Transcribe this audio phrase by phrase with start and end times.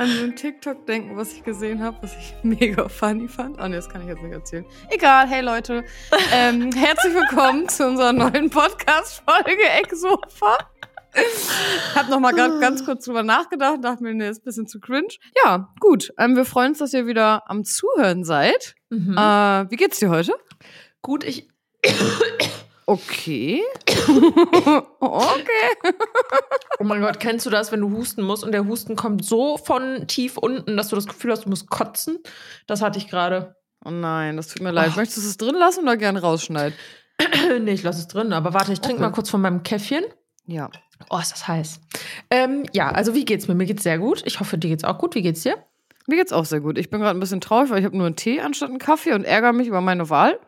[0.00, 3.60] an so ein TikTok denken, was ich gesehen habe, was ich mega funny fand.
[3.60, 4.64] Ah, oh, nee, das kann ich jetzt nicht erzählen.
[4.88, 5.84] Egal, hey Leute.
[6.32, 10.56] ähm, herzlich willkommen zu unserer neuen Podcast-Folge Exofa.
[11.94, 14.80] Habe noch mal grad ganz kurz drüber nachgedacht, dachte mir, nee, ist ein bisschen zu
[14.80, 15.08] cringe.
[15.44, 16.14] Ja, gut.
[16.18, 18.76] Ähm, wir freuen uns, dass ihr wieder am Zuhören seid.
[18.88, 19.18] Mhm.
[19.18, 20.34] Äh, wie geht's dir heute?
[21.02, 21.46] Gut, ich.
[22.90, 23.62] Okay.
[24.98, 25.94] okay.
[26.80, 29.58] oh mein Gott, kennst du das, wenn du husten musst und der Husten kommt so
[29.58, 32.18] von tief unten, dass du das Gefühl hast, du musst kotzen?
[32.66, 33.54] Das hatte ich gerade.
[33.84, 34.90] Oh nein, das tut mir leid.
[34.94, 34.96] Oh.
[34.96, 36.76] Möchtest du es drin lassen oder gerne rausschneiden?
[37.60, 38.32] nee, ich lasse es drin.
[38.32, 39.10] Aber warte, ich trinke okay.
[39.10, 40.02] mal kurz von meinem Käffchen.
[40.46, 40.68] Ja.
[41.10, 41.80] Oh, ist das heiß.
[42.28, 43.54] Ähm, ja, also wie geht's mir?
[43.54, 44.24] Mir geht's sehr gut.
[44.26, 45.14] Ich hoffe, dir geht's auch gut.
[45.14, 45.64] Wie geht's dir?
[46.08, 46.76] Mir geht's auch sehr gut.
[46.76, 49.12] Ich bin gerade ein bisschen traurig, weil ich habe nur einen Tee anstatt einen Kaffee
[49.12, 50.40] und ärgere mich über meine Wahl.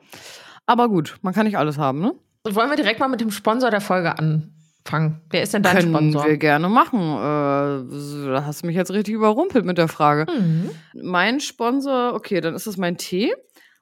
[0.66, 2.16] Aber gut, man kann nicht alles haben, ne?
[2.48, 5.20] Wollen wir direkt mal mit dem Sponsor der Folge anfangen?
[5.30, 6.22] Wer ist denn dein Können Sponsor?
[6.22, 7.00] Können wir gerne machen.
[7.00, 10.26] Äh, da hast du mich jetzt richtig überrumpelt mit der Frage.
[10.30, 10.70] Mhm.
[11.00, 13.32] Mein Sponsor, okay, dann ist das mein Tee,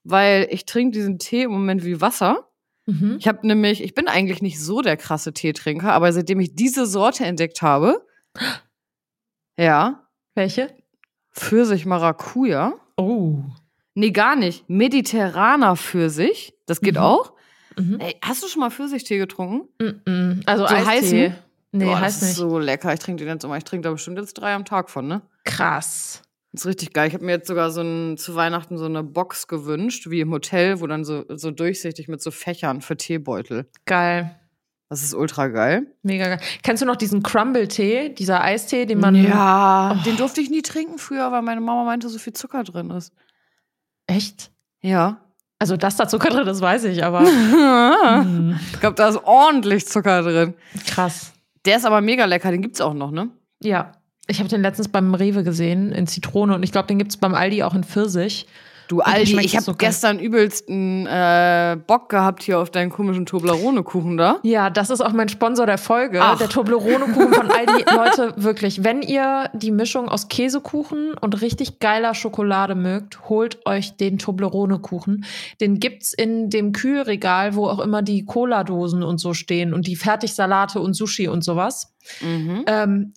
[0.04, 2.50] weil ich trinke diesen Tee im Moment wie Wasser.
[2.84, 3.16] Mhm.
[3.18, 6.84] Ich habe nämlich, ich bin eigentlich nicht so der krasse Teetrinker, aber seitdem ich diese
[6.84, 8.06] Sorte entdeckt habe,
[9.58, 10.06] ja.
[10.34, 10.68] Welche?
[11.32, 12.74] Pfirsich Maracuja.
[12.96, 13.42] Oh.
[13.94, 14.68] Nee, gar nicht.
[14.68, 16.54] Mediterraner Pfirsich.
[16.66, 17.00] Das geht mhm.
[17.00, 17.32] auch.
[17.76, 18.00] Mhm.
[18.00, 19.68] Ey, hast du schon mal Pfirsichtee getrunken?
[20.06, 20.42] Mhm.
[20.46, 21.34] Also so Eistee.
[21.72, 22.92] Nee, Boah, heißt das ist so lecker.
[22.92, 23.56] Ich trinke den jetzt immer.
[23.56, 25.22] Ich trinke da bestimmt jetzt drei am Tag von, ne?
[25.44, 26.22] Krass.
[26.52, 27.06] Das ist richtig geil.
[27.06, 30.32] Ich habe mir jetzt sogar so ein, zu Weihnachten so eine Box gewünscht, wie im
[30.32, 33.70] Hotel, wo dann so, so durchsichtig mit so Fächern für Teebeutel.
[33.84, 34.34] Geil.
[34.88, 35.86] Das ist ultra geil.
[36.02, 36.40] Mega geil.
[36.64, 39.14] Kennst du noch diesen Crumble-Tee, dieser Eistee, den man.
[39.14, 39.96] Ja.
[39.96, 40.02] Oh.
[40.04, 43.12] Den durfte ich nie trinken früher, weil meine Mama meinte, so viel Zucker drin ist.
[44.08, 44.50] Echt?
[44.80, 45.20] Ja.
[45.62, 47.22] Also, dass da Zucker drin ist, weiß ich, aber.
[48.72, 50.54] ich glaube, da ist ordentlich Zucker drin.
[50.86, 51.32] Krass.
[51.66, 53.28] Der ist aber mega lecker, den gibt's auch noch, ne?
[53.62, 53.92] Ja.
[54.26, 57.34] Ich habe den letztens beim Rewe gesehen in Zitrone und ich glaube, den gibt's beim
[57.34, 58.46] Aldi auch in Pfirsich.
[58.90, 64.40] Du Aldi, ich habe gestern übelsten äh, Bock gehabt hier auf deinen komischen Toblerone-Kuchen da.
[64.42, 66.38] Ja, das ist auch mein Sponsor der Folge, Ach.
[66.38, 67.84] der Toblerone-Kuchen von Aldi.
[67.94, 73.96] Leute, wirklich, wenn ihr die Mischung aus Käsekuchen und richtig geiler Schokolade mögt, holt euch
[73.96, 75.24] den Toblerone-Kuchen.
[75.60, 79.94] Den gibt's in dem Kühlregal, wo auch immer die Cola-Dosen und so stehen und die
[79.94, 81.94] Fertigsalate und Sushi und sowas.
[82.22, 82.64] Mhm.
[82.66, 83.12] Ähm,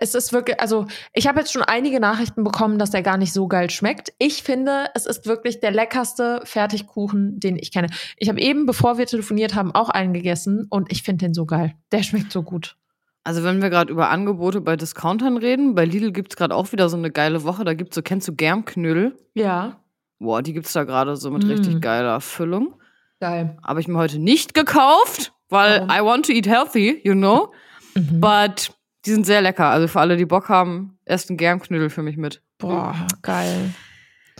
[0.00, 3.32] es ist wirklich, also ich habe jetzt schon einige Nachrichten bekommen, dass der gar nicht
[3.32, 4.12] so geil schmeckt.
[4.18, 7.88] Ich finde, es ist wirklich der leckerste Fertigkuchen, den ich kenne.
[8.16, 11.44] Ich habe eben, bevor wir telefoniert haben, auch einen gegessen und ich finde den so
[11.44, 11.74] geil.
[11.92, 12.76] Der schmeckt so gut.
[13.24, 16.88] Also wenn wir gerade über Angebote bei Discountern reden, bei Lidl gibt's gerade auch wieder
[16.88, 17.64] so eine geile Woche.
[17.64, 19.16] Da gibt's so, kennst du Germknödel?
[19.34, 19.80] Ja.
[20.18, 21.50] Boah, die gibt's da gerade so mit mm.
[21.50, 22.74] richtig geiler Füllung.
[23.20, 23.56] Geil.
[23.62, 25.90] Habe ich mir heute nicht gekauft, weil Warum?
[25.90, 27.52] I want to eat healthy, you know.
[27.96, 28.20] Mhm.
[28.20, 28.74] But
[29.06, 29.66] die sind sehr lecker.
[29.66, 32.42] Also für alle, die Bock haben, erst ein Germknödel für mich mit.
[32.58, 33.74] Boah, geil.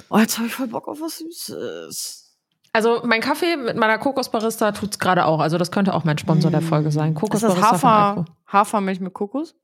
[0.09, 2.25] Oh, jetzt habe ich voll Bock auf was Süßes.
[2.73, 5.39] Also mein Kaffee mit meiner Kokosbarista tut's gerade auch.
[5.39, 7.15] Also das könnte auch mein Sponsor der Folge sein.
[7.15, 9.55] Kokosbarista ist das Hafer, Hafermilch mit Kokos?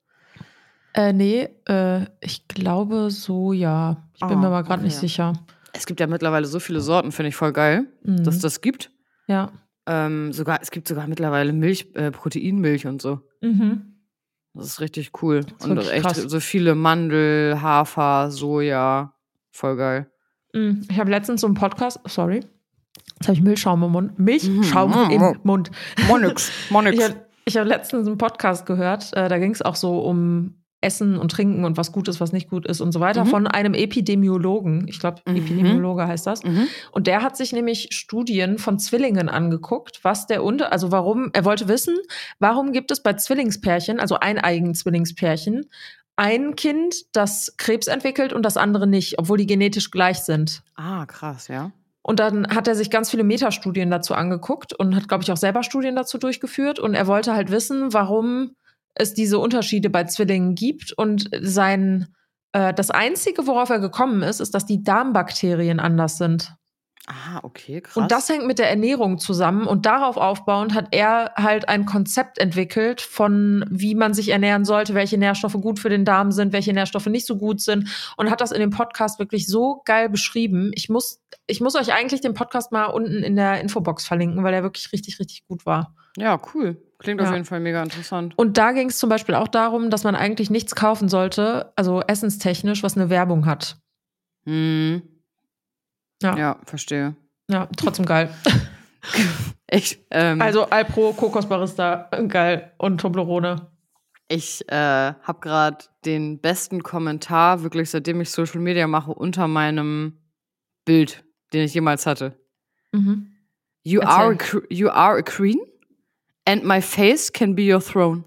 [0.94, 4.08] Äh, nee, äh, ich glaube so, ja.
[4.14, 5.32] Ich bin oh, mir mal gerade nicht sicher.
[5.72, 8.24] Es gibt ja mittlerweile so viele Sorten, finde ich voll geil, mhm.
[8.24, 8.90] dass es das gibt.
[9.26, 9.52] Ja.
[9.86, 13.20] Ähm, sogar, es gibt sogar mittlerweile Milch, äh, Proteinmilch und so.
[13.40, 13.89] Mhm.
[14.54, 15.38] Das ist richtig cool.
[15.38, 16.16] Ist und echt krass.
[16.16, 19.14] so viele Mandel, Hafer, Soja.
[19.52, 20.10] Voll geil.
[20.52, 22.40] Mm, ich habe letztens so einen Podcast, sorry.
[23.14, 24.18] Jetzt habe ich Milchschaum im Mund.
[24.18, 25.10] Milchschaum mhm.
[25.10, 25.70] im Mund.
[26.08, 26.50] Monix.
[26.70, 26.96] Monix.
[27.44, 31.18] Ich habe hab letztens einen Podcast gehört, äh, da ging es auch so um Essen
[31.18, 33.28] und Trinken und was gut ist, was nicht gut ist und so weiter, mhm.
[33.28, 34.88] von einem Epidemiologen.
[34.88, 35.36] Ich glaube, mhm.
[35.36, 36.42] Epidemiologe heißt das.
[36.42, 36.68] Mhm.
[36.90, 41.44] Und der hat sich nämlich Studien von Zwillingen angeguckt, was der unter, also warum, er
[41.44, 41.96] wollte wissen,
[42.38, 45.66] warum gibt es bei Zwillingspärchen, also eineigen Zwillingspärchen,
[46.16, 50.62] ein Kind, das Krebs entwickelt und das andere nicht, obwohl die genetisch gleich sind.
[50.76, 51.72] Ah, krass, ja.
[52.02, 55.36] Und dann hat er sich ganz viele Metastudien dazu angeguckt und hat, glaube ich, auch
[55.36, 56.78] selber Studien dazu durchgeführt.
[56.78, 58.56] Und er wollte halt wissen, warum
[59.00, 62.14] es diese Unterschiede bei Zwillingen gibt und sein
[62.52, 66.54] äh, das einzige, worauf er gekommen ist, ist, dass die Darmbakterien anders sind.
[67.06, 67.96] Ah, okay, krass.
[67.96, 72.38] Und das hängt mit der Ernährung zusammen und darauf aufbauend hat er halt ein Konzept
[72.38, 76.72] entwickelt von wie man sich ernähren sollte, welche Nährstoffe gut für den Darm sind, welche
[76.72, 80.70] Nährstoffe nicht so gut sind und hat das in dem Podcast wirklich so geil beschrieben.
[80.74, 84.54] Ich muss ich muss euch eigentlich den Podcast mal unten in der Infobox verlinken, weil
[84.54, 85.94] er wirklich richtig richtig gut war.
[86.16, 86.76] Ja, cool.
[86.98, 87.26] Klingt ja.
[87.26, 88.34] auf jeden Fall mega interessant.
[88.36, 92.02] Und da ging es zum Beispiel auch darum, dass man eigentlich nichts kaufen sollte, also
[92.02, 93.78] essenstechnisch, was eine Werbung hat.
[94.44, 95.02] Hm.
[96.22, 96.36] Ja.
[96.36, 97.16] ja, verstehe.
[97.50, 98.28] Ja, trotzdem geil.
[99.66, 100.00] Echt?
[100.10, 102.72] Ähm, also Alpro, Kokosbarista, geil.
[102.76, 103.70] Und Toblerone.
[104.28, 110.18] Ich äh, habe gerade den besten Kommentar, wirklich seitdem ich Social Media mache, unter meinem
[110.84, 112.38] Bild, den ich jemals hatte.
[112.92, 113.32] Mhm.
[113.82, 114.14] You Erzähl.
[114.14, 115.58] are, a, you are a queen
[116.50, 118.24] and my face can be your throne.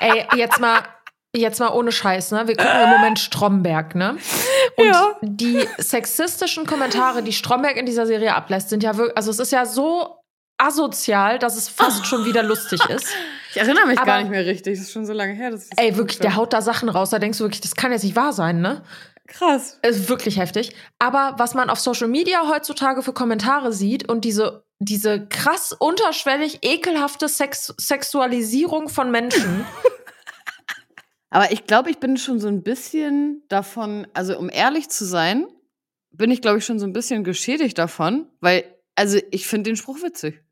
[0.00, 0.80] Ey, jetzt mal,
[1.34, 2.48] jetzt mal ohne Scheiß, ne?
[2.48, 4.16] Wir gucken im Moment Stromberg, ne?
[4.76, 5.14] Und Ja.
[5.22, 9.52] die sexistischen Kommentare, die Stromberg in dieser Serie ablässt, sind ja wirklich, also es ist
[9.52, 10.16] ja so
[10.58, 13.06] asozial, dass es fast schon wieder lustig ist.
[13.52, 14.74] Ich erinnere mich Aber- gar nicht mehr richtig.
[14.78, 15.52] Das ist schon so lange her.
[15.76, 18.16] Ey, wirklich, der haut da Sachen raus, da denkst du wirklich, das kann jetzt nicht
[18.16, 18.82] wahr sein, ne?
[19.28, 19.78] Krass.
[19.82, 20.74] Ist wirklich heftig.
[20.98, 26.58] Aber was man auf Social Media heutzutage für Kommentare sieht und diese, diese krass unterschwellig
[26.62, 29.64] ekelhafte Sex Sexualisierung von Menschen.
[31.30, 35.46] Aber ich glaube, ich bin schon so ein bisschen davon, also um ehrlich zu sein,
[36.10, 38.64] bin ich, glaube ich, schon so ein bisschen geschädigt davon, weil,
[38.96, 40.42] also ich finde den Spruch witzig.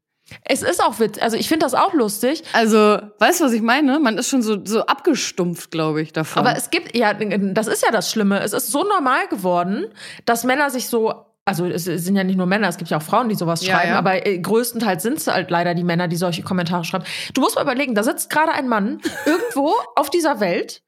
[0.44, 1.22] Es ist auch witzig.
[1.22, 2.42] Also ich finde das auch lustig.
[2.52, 3.98] Also, weißt du, was ich meine?
[3.98, 6.40] Man ist schon so, so abgestumpft, glaube ich, davon.
[6.46, 8.40] Aber es gibt, ja, das ist ja das Schlimme.
[8.40, 9.86] Es ist so normal geworden,
[10.26, 11.14] dass Männer sich so.
[11.46, 13.74] Also es sind ja nicht nur Männer, es gibt ja auch Frauen, die sowas Ja,
[13.74, 13.98] schreiben, ja.
[13.98, 17.04] aber äh, größtenteils sind es halt leider die Männer, die solche Kommentare schreiben.
[17.34, 20.82] Du musst mal überlegen, da sitzt gerade ein Mann irgendwo auf dieser Welt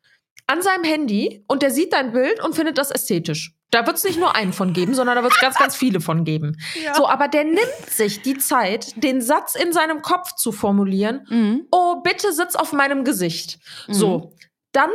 [0.46, 3.56] an seinem Handy und der sieht dein Bild und findet das ästhetisch.
[3.72, 6.00] Da wird es nicht nur einen von geben, sondern da wird es ganz, ganz viele
[6.00, 6.58] von geben.
[6.84, 6.94] Ja.
[6.94, 11.66] So, aber der nimmt sich die Zeit, den Satz in seinem Kopf zu formulieren, Mhm.
[11.70, 13.58] oh, bitte sitz auf meinem Gesicht.
[13.88, 14.34] So,
[14.72, 14.90] dann,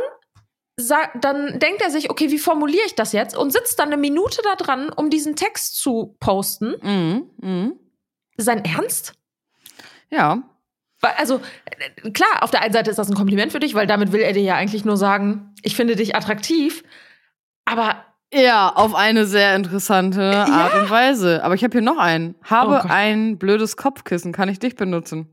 [1.20, 3.36] dann denkt er sich, okay, wie formuliere ich das jetzt?
[3.36, 6.74] Und sitzt dann eine Minute da dran, um diesen Text zu posten.
[6.80, 7.30] Mhm.
[7.40, 7.72] Mhm.
[8.36, 9.14] Sein Ernst?
[10.10, 10.42] Ja.
[11.00, 11.40] Weil, Also,
[12.04, 14.20] äh, klar, auf der einen Seite ist das ein Kompliment für dich, weil damit will
[14.20, 16.84] er dir ja eigentlich nur sagen, ich finde dich attraktiv.
[17.64, 21.42] Aber Ja, auf eine sehr interessante Art und Weise.
[21.44, 22.34] Aber ich habe hier noch einen.
[22.44, 24.32] Habe Oh ein blödes Kopfkissen.
[24.32, 25.28] Kann ich dich benutzen?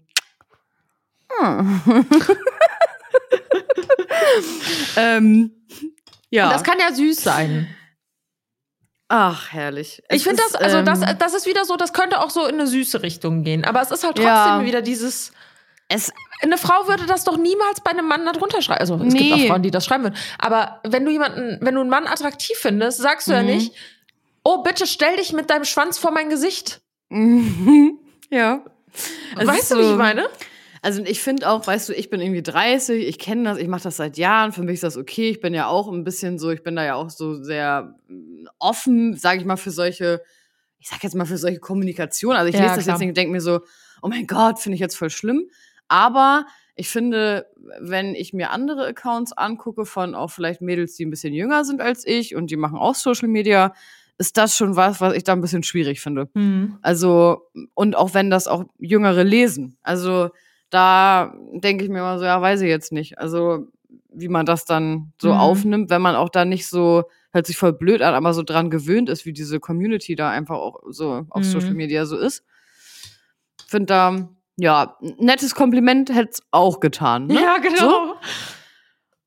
[1.40, 1.82] Hm.
[4.98, 5.52] ähm,
[6.30, 6.50] ja.
[6.50, 7.68] das kann ja süß sein.
[9.08, 10.02] Ach, herrlich.
[10.08, 12.48] Es ich finde das, also das, ähm, das ist wieder so, das könnte auch so
[12.48, 13.64] in eine süße Richtung gehen.
[13.64, 14.64] Aber es ist halt trotzdem Ja.
[14.66, 15.32] wieder dieses.
[15.90, 18.82] es, Eine Frau würde das doch niemals bei einem Mann darunter schreiben.
[18.82, 19.48] Also es gibt auch Nee.
[19.48, 20.16] Frauen, die das schreiben würden.
[20.38, 23.48] Aber wenn du jemanden, wenn du einen Mann attraktiv findest, sagst du ja Mhm.
[23.48, 23.74] nicht,
[24.44, 26.82] oh, bitte stell dich mit deinem Schwanz vor mein Gesicht.
[28.30, 28.64] ja.
[29.38, 30.28] Es weißt du, wie so- ich meine?
[30.82, 33.82] Also ich finde auch, weißt du, ich bin irgendwie 30, ich kenne das, ich mache
[33.84, 35.30] das seit Jahren, für mich ist das okay.
[35.32, 38.46] Ich bin ja auch ein bisschen so, ich bin da ja auch so sehr mm,
[38.60, 40.22] offen, sage ich mal, für solche,
[40.78, 42.36] ich sag jetzt mal für solche Kommunikation.
[42.36, 42.96] Also ich Ja, lese das klar.
[42.96, 43.62] jetzt nicht und denke mir so,
[44.04, 45.50] oh mein Gott, finde ich jetzt voll schlimm.
[45.88, 46.46] Aber
[46.76, 47.48] ich finde,
[47.80, 51.82] wenn ich mir andere Accounts angucke von auch vielleicht Mädels, die ein bisschen jünger sind
[51.82, 53.74] als ich und die machen auch Social Media,
[54.18, 56.30] ist das schon was, was ich da ein bisschen schwierig finde.
[56.82, 59.78] Also, und auch wenn das auch Jüngere lesen.
[59.84, 60.30] Also,
[60.70, 63.18] da denke ich mir immer so, ja, weiß ich jetzt nicht.
[63.20, 63.68] Also,
[64.10, 65.38] wie man das dann so Mhm.
[65.38, 68.70] aufnimmt, wenn man auch da nicht so, hört sich voll blöd an, aber so dran
[68.70, 71.50] gewöhnt ist, wie diese Community da einfach auch so auf Mhm.
[71.50, 72.44] Social Media so ist.
[73.68, 77.28] Find da, ja, nettes Kompliment hätte es auch getan.
[77.28, 77.36] Ne?
[77.42, 77.78] Ja, genau.
[77.78, 78.16] So?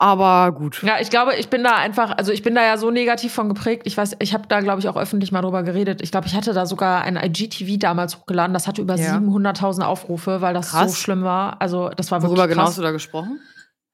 [0.00, 0.80] Aber gut.
[0.84, 3.48] Ja, ich glaube, ich bin da einfach, also ich bin da ja so negativ von
[3.48, 3.82] geprägt.
[3.84, 6.02] Ich weiß, ich habe da, glaube ich, auch öffentlich mal drüber geredet.
[6.02, 8.54] Ich glaube, ich hatte da sogar ein IGTV damals hochgeladen.
[8.54, 9.16] Das hatte über Ja.
[9.16, 10.92] 700.000 Aufrufe, weil das Krass.
[10.92, 11.60] so schlimm war.
[11.60, 12.70] Also das war Worüber wirklich genau krass.
[12.70, 13.40] hast du da gesprochen?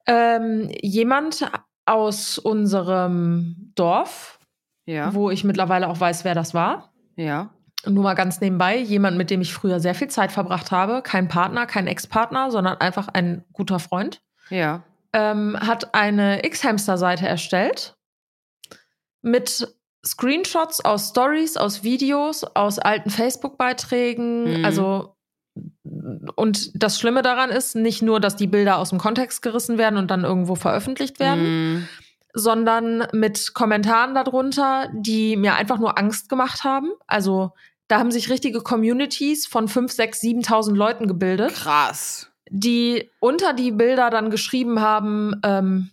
[0.06, 1.50] Ähm, jemand
[1.86, 4.38] aus unserem Dorf,
[4.84, 5.14] Ja.
[5.14, 6.92] wo ich mittlerweile auch weiß, wer das war.
[7.16, 7.48] Ja.
[7.86, 11.02] Nur mal ganz nebenbei, jemand, mit dem ich früher sehr viel Zeit verbracht habe.
[11.02, 14.20] Kein Partner, kein Ex-Partner, sondern einfach ein guter Freund.
[14.50, 14.82] Ja.
[15.12, 17.96] ähm, hat eine X-Hamster-Seite erstellt
[19.22, 19.74] mit
[20.04, 24.58] Screenshots aus Stories, aus Videos, aus alten Facebook-Beiträgen.
[24.58, 24.64] Mhm.
[24.64, 25.16] Also
[26.34, 29.96] und das Schlimme daran ist nicht nur, dass die Bilder aus dem Kontext gerissen werden
[29.96, 31.88] und dann irgendwo veröffentlicht werden, Mm.
[32.34, 36.90] sondern mit Kommentaren darunter, die mir einfach nur Angst gemacht haben.
[37.06, 37.52] Also
[37.94, 42.28] da haben sich richtige Communities von 5, 6, 7.000 Leuten gebildet Krass.
[42.50, 45.90] die unter die Bilder dann geschrieben haben, ähm,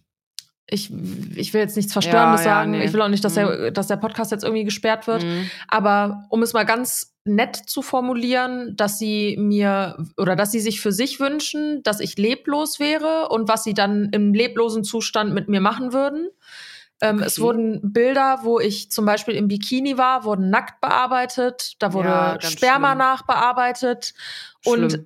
[0.65, 0.89] ich,
[1.35, 2.85] ich will jetzt nichts Verstörendes Ja, ja, sagen, nee.
[2.85, 5.43] ich will auch nicht, dass, der, dass der Podcast jetzt irgendwie gesperrt wird, Mm.
[5.67, 10.81] aber um es mal ganz nett zu formulieren, dass sie mir oder dass sie sich
[10.81, 15.47] für sich wünschen, dass ich leblos wäre und was sie dann im leblosen Zustand mit
[15.49, 16.29] mir machen würden.
[17.01, 17.25] Ähm, Okay.
[17.27, 22.07] Es wurden Bilder, wo ich zum Beispiel im Bikini war, wurden nackt bearbeitet, da wurde
[22.07, 22.97] Ja, Sperma schlimm.
[22.99, 24.13] nachbearbeitet
[24.63, 25.05] und Schlimm.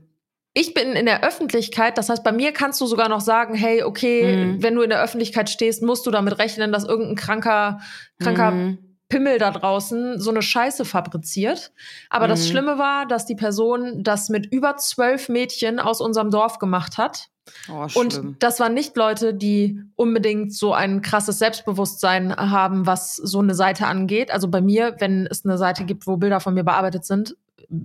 [0.53, 3.83] ich bin in der Öffentlichkeit, das heißt, bei mir kannst du sogar noch sagen, hey,
[3.83, 4.63] okay, Mhm.
[4.63, 7.79] wenn du in der Öffentlichkeit stehst, musst du damit rechnen, dass irgendein kranker,
[8.19, 8.77] kranker Mm.
[9.09, 11.71] Pimmel da draußen so eine Scheiße fabriziert.
[12.09, 12.29] Aber mhm.
[12.29, 16.97] das Schlimme war, dass die Person das mit über zwölf Mädchen aus unserem Dorf gemacht
[16.97, 17.29] hat.
[17.69, 23.39] Oh, und das waren nicht Leute, die unbedingt so ein krasses Selbstbewusstsein haben, was so
[23.39, 24.31] eine Seite angeht.
[24.31, 27.35] Also bei mir, wenn es eine Seite gibt, wo Bilder von mir bearbeitet sind,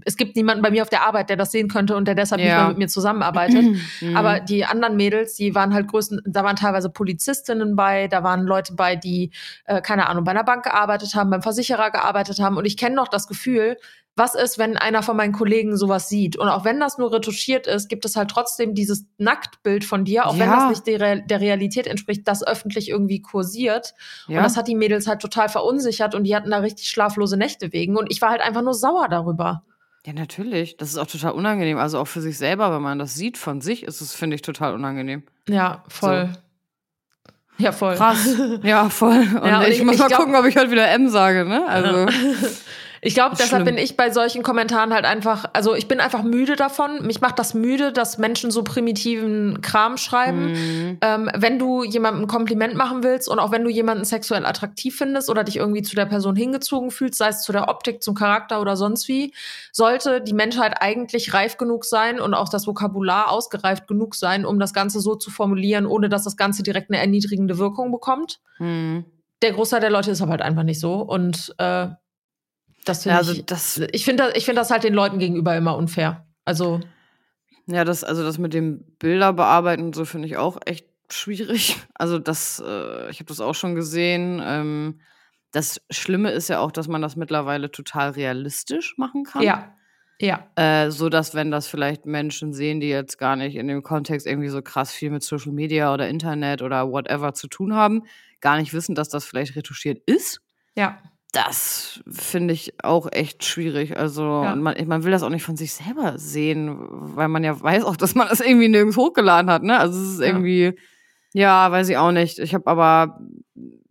[0.05, 2.41] es gibt niemanden bei mir auf der Arbeit, der das sehen könnte und der deshalb
[2.41, 2.47] ja.
[2.47, 3.65] nicht mehr mit mir zusammenarbeitet.
[4.01, 4.17] Mhm.
[4.17, 8.45] Aber die anderen Mädels, die waren halt größten, da waren teilweise Polizistinnen bei, da waren
[8.45, 9.31] Leute bei, die,
[9.65, 12.57] äh, keine Ahnung, bei einer Bank gearbeitet haben, beim Versicherer gearbeitet haben.
[12.57, 13.77] Und ich kenne noch das Gefühl,
[14.17, 16.37] was ist, wenn einer von meinen Kollegen sowas sieht?
[16.37, 20.27] Und auch wenn das nur retuschiert ist, gibt es halt trotzdem dieses Nacktbild von dir,
[20.27, 20.41] auch ja.
[20.41, 23.95] wenn das nicht der, der, Realität entspricht, das öffentlich irgendwie kursiert.
[24.27, 24.39] Ja.
[24.39, 27.73] Und das hat die Mädels halt total verunsichert und die hatten da richtig schlaflose Nächte
[27.73, 27.97] wegen.
[27.97, 29.63] Und ich war halt einfach nur sauer darüber.
[30.07, 30.77] Ja, natürlich.
[30.77, 31.79] Das ist auch total unangenehm.
[31.79, 34.43] Also auch für sich selber, wenn man das sieht von sich, ist es, finde ich,
[34.43, 35.25] total unangenehm.
[35.49, 36.31] Ja, voll.
[36.33, 36.41] So.
[37.65, 37.95] Ja, voll.
[37.97, 38.27] Krass.
[38.63, 39.19] Ja, voll.
[39.19, 41.09] Und, ja, und ich, ich, muss ich mal glaub, gucken, ob ich heute wieder M
[41.09, 41.67] sage, ne?
[41.67, 42.07] Also.
[43.03, 46.55] Ich glaube, deshalb bin ich bei solchen Kommentaren halt einfach, also ich bin einfach müde
[46.55, 47.07] davon.
[47.07, 50.53] Mich macht das müde, dass Menschen so primitiven Kram schreiben.
[50.53, 50.99] Mhm.
[51.01, 54.99] Ähm, wenn du jemandem ein Kompliment machen willst und auch wenn du jemanden sexuell attraktiv
[54.99, 58.15] findest oder dich irgendwie zu der Person hingezogen fühlst, sei es zu der Optik, zum
[58.15, 59.33] Charakter oder sonst wie,
[59.73, 64.59] sollte die Menschheit eigentlich reif genug sein und auch das Vokabular ausgereift genug sein, um
[64.59, 68.41] das Ganze so zu formulieren, ohne dass das Ganze direkt eine erniedrigende Wirkung bekommt.
[68.59, 69.07] Mhm.
[69.41, 70.97] Der Großteil der Leute ist aber halt einfach nicht so.
[70.97, 71.87] Und äh,
[72.85, 75.57] das finde ja, also ich, das, ich finde ich find das halt den Leuten gegenüber
[75.57, 76.27] immer unfair.
[76.45, 76.81] Also.
[77.67, 81.77] Ja, das, also das mit dem Bilder bearbeiten und so finde ich auch echt schwierig.
[81.95, 84.41] Also das, äh, ich habe das auch schon gesehen.
[84.43, 85.01] Ähm,
[85.53, 89.43] das Schlimme ist ja auch, dass man das mittlerweile total realistisch machen kann.
[89.43, 89.75] Ja.
[90.19, 90.47] Ja.
[90.55, 94.27] Äh, so dass, wenn das vielleicht Menschen sehen, die jetzt gar nicht in dem Kontext
[94.27, 98.05] irgendwie so krass viel mit Social Media oder Internet oder whatever zu tun haben,
[98.41, 100.41] gar nicht wissen, dass das vielleicht retuschiert ist.
[100.75, 100.99] Ja
[101.33, 103.97] das finde ich auch echt schwierig.
[103.97, 104.57] Also ja.
[104.57, 107.97] man, man will das auch nicht von sich selber sehen, weil man ja weiß auch,
[107.97, 109.63] dass man das irgendwie nirgends hochgeladen hat.
[109.63, 109.79] Ne?
[109.79, 110.77] Also es ist irgendwie,
[111.33, 112.39] ja, ja weiß ich auch nicht.
[112.39, 113.21] Ich habe aber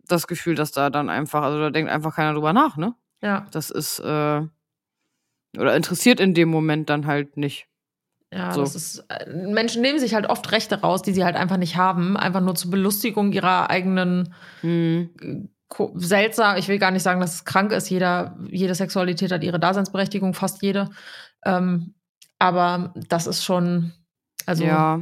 [0.06, 2.76] das Gefühl, dass da dann einfach, also da denkt einfach keiner drüber nach.
[2.76, 2.94] Ne?
[3.22, 3.46] Ja.
[3.52, 4.42] Das ist äh,
[5.58, 7.66] oder interessiert in dem Moment dann halt nicht.
[8.32, 8.60] Ja, so.
[8.60, 11.76] das ist, äh, Menschen nehmen sich halt oft Rechte raus, die sie halt einfach nicht
[11.76, 15.50] haben, einfach nur zur Belustigung ihrer eigenen hm
[15.94, 16.56] seltsam.
[16.56, 17.88] Ich will gar nicht sagen, dass es krank ist.
[17.90, 20.90] Jeder, jede Sexualität hat ihre Daseinsberechtigung, fast jede.
[21.44, 21.94] Ähm,
[22.38, 23.92] aber das ist schon,
[24.46, 24.64] also.
[24.64, 25.00] Ja.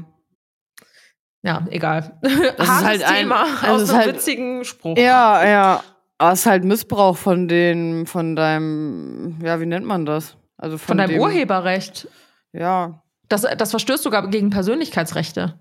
[1.42, 2.18] Ja, egal.
[2.20, 4.98] Das ist halt Thema ein, aus einem halt, witzigen Spruch.
[4.98, 5.84] Ja, ja.
[6.18, 10.36] Aber es ist halt Missbrauch von den, von deinem, ja, wie nennt man das?
[10.56, 12.08] Also von, von deinem dem, Urheberrecht.
[12.52, 13.04] Ja.
[13.28, 15.60] Das, das verstößt sogar gegen Persönlichkeitsrechte.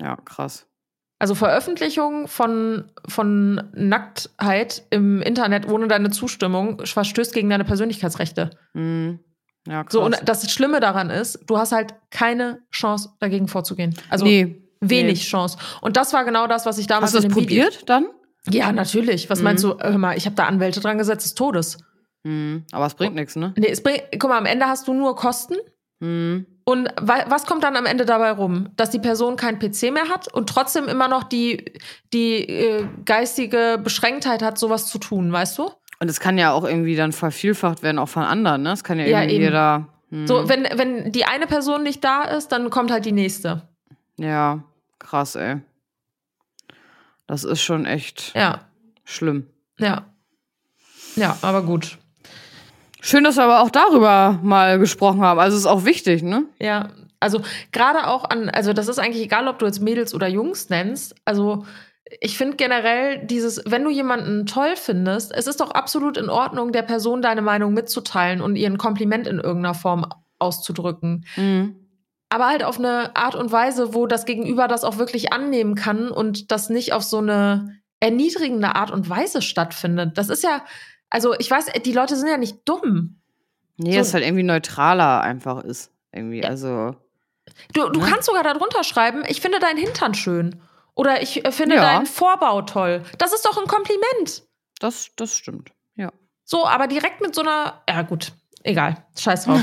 [0.00, 0.66] Ja, krass.
[1.24, 8.50] Also Veröffentlichung von, von Nacktheit im Internet ohne deine Zustimmung verstößt gegen deine Persönlichkeitsrechte.
[8.74, 9.20] Mhm.
[9.66, 9.92] Ja, krass.
[9.94, 13.94] So, und das Schlimme daran ist, du hast halt keine Chance, dagegen vorzugehen.
[14.10, 15.24] Also nee, wenig nee.
[15.24, 15.56] Chance.
[15.80, 17.14] Und das war genau das, was ich damals.
[17.14, 18.06] Hast du das probiert Video dann?
[18.50, 19.30] Ja, natürlich.
[19.30, 19.44] Was mhm.
[19.44, 19.78] meinst du?
[19.78, 21.78] Hör mal, ich habe da Anwälte dran gesetzt des Todes.
[22.24, 22.66] Mhm.
[22.70, 23.54] Aber es bringt nichts, ne?
[23.56, 25.56] Nee, es bringt, guck mal, am Ende hast du nur Kosten.
[26.00, 26.44] Mhm.
[26.64, 28.70] Und was kommt dann am Ende dabei rum?
[28.76, 31.72] Dass die Person keinen PC mehr hat und trotzdem immer noch die,
[32.14, 35.70] die äh, geistige Beschränktheit hat, sowas zu tun, weißt du?
[36.00, 38.72] Und es kann ja auch irgendwie dann vervielfacht werden, auch von anderen, ne?
[38.72, 39.88] Es kann ja, ja irgendwie jeder.
[40.10, 40.26] Hm.
[40.26, 43.62] So, wenn, wenn die eine Person nicht da ist, dann kommt halt die nächste.
[44.16, 44.64] Ja,
[44.98, 45.60] krass, ey.
[47.26, 48.60] Das ist schon echt ja.
[49.04, 49.48] schlimm.
[49.78, 50.06] Ja.
[51.16, 51.98] Ja, aber gut.
[53.06, 55.38] Schön, dass wir aber auch darüber mal gesprochen haben.
[55.38, 56.46] Also ist auch wichtig, ne?
[56.58, 56.88] Ja,
[57.20, 60.70] also gerade auch an, also das ist eigentlich egal, ob du jetzt Mädels oder Jungs
[60.70, 61.14] nennst.
[61.26, 61.66] Also
[62.22, 66.72] ich finde generell dieses, wenn du jemanden toll findest, es ist doch absolut in Ordnung,
[66.72, 70.06] der Person deine Meinung mitzuteilen und ihren Kompliment in irgendeiner Form
[70.38, 71.26] auszudrücken.
[71.36, 71.76] Mhm.
[72.30, 76.08] Aber halt auf eine Art und Weise, wo das Gegenüber das auch wirklich annehmen kann
[76.08, 80.16] und das nicht auf so eine erniedrigende Art und Weise stattfindet.
[80.16, 80.62] Das ist ja,
[81.14, 83.20] also ich weiß, die Leute sind ja nicht dumm.
[83.76, 84.00] Nee, so.
[84.00, 85.92] es halt irgendwie neutraler einfach ist.
[86.10, 86.48] Irgendwie, ja.
[86.48, 86.96] also.
[87.72, 88.06] Du, du ne?
[88.06, 90.60] kannst sogar darunter schreiben, ich finde deinen Hintern schön.
[90.96, 91.82] Oder ich äh, finde ja.
[91.82, 93.02] deinen Vorbau toll.
[93.18, 94.42] Das ist doch ein Kompliment.
[94.80, 96.10] Das, das stimmt, ja.
[96.42, 98.32] So, aber direkt mit so einer, ja gut,
[98.64, 99.60] egal, scheiß drauf.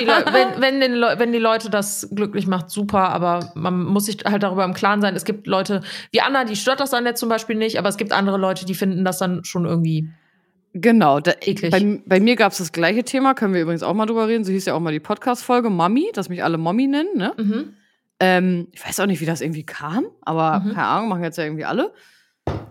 [0.00, 4.24] Die wenn, wenn, den wenn die Leute das glücklich macht, super, aber man muss sich
[4.24, 5.14] halt darüber im Klaren sein.
[5.14, 7.98] Es gibt Leute wie Anna, die stört das dann jetzt zum Beispiel nicht, aber es
[7.98, 10.10] gibt andere Leute, die finden das dann schon irgendwie
[10.80, 11.32] Genau, da,
[11.70, 14.44] bei, bei, mir gab es das gleiche Thema, können wir übrigens auch mal drüber reden.
[14.44, 17.16] So hieß ja auch mal die Podcast-Folge Mami, dass mich alle Mommy nennen.
[17.16, 17.32] Ne?
[17.36, 17.76] Mhm.
[18.20, 20.74] Ähm, ich weiß auch nicht, wie das irgendwie kam, aber mhm.
[20.74, 21.92] keine Ahnung, machen jetzt ja irgendwie alle.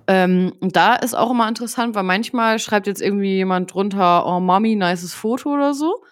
[0.07, 4.39] Ähm, und da ist auch immer interessant, weil manchmal schreibt jetzt irgendwie jemand drunter, oh
[4.39, 6.03] Mami, nices Foto oder so.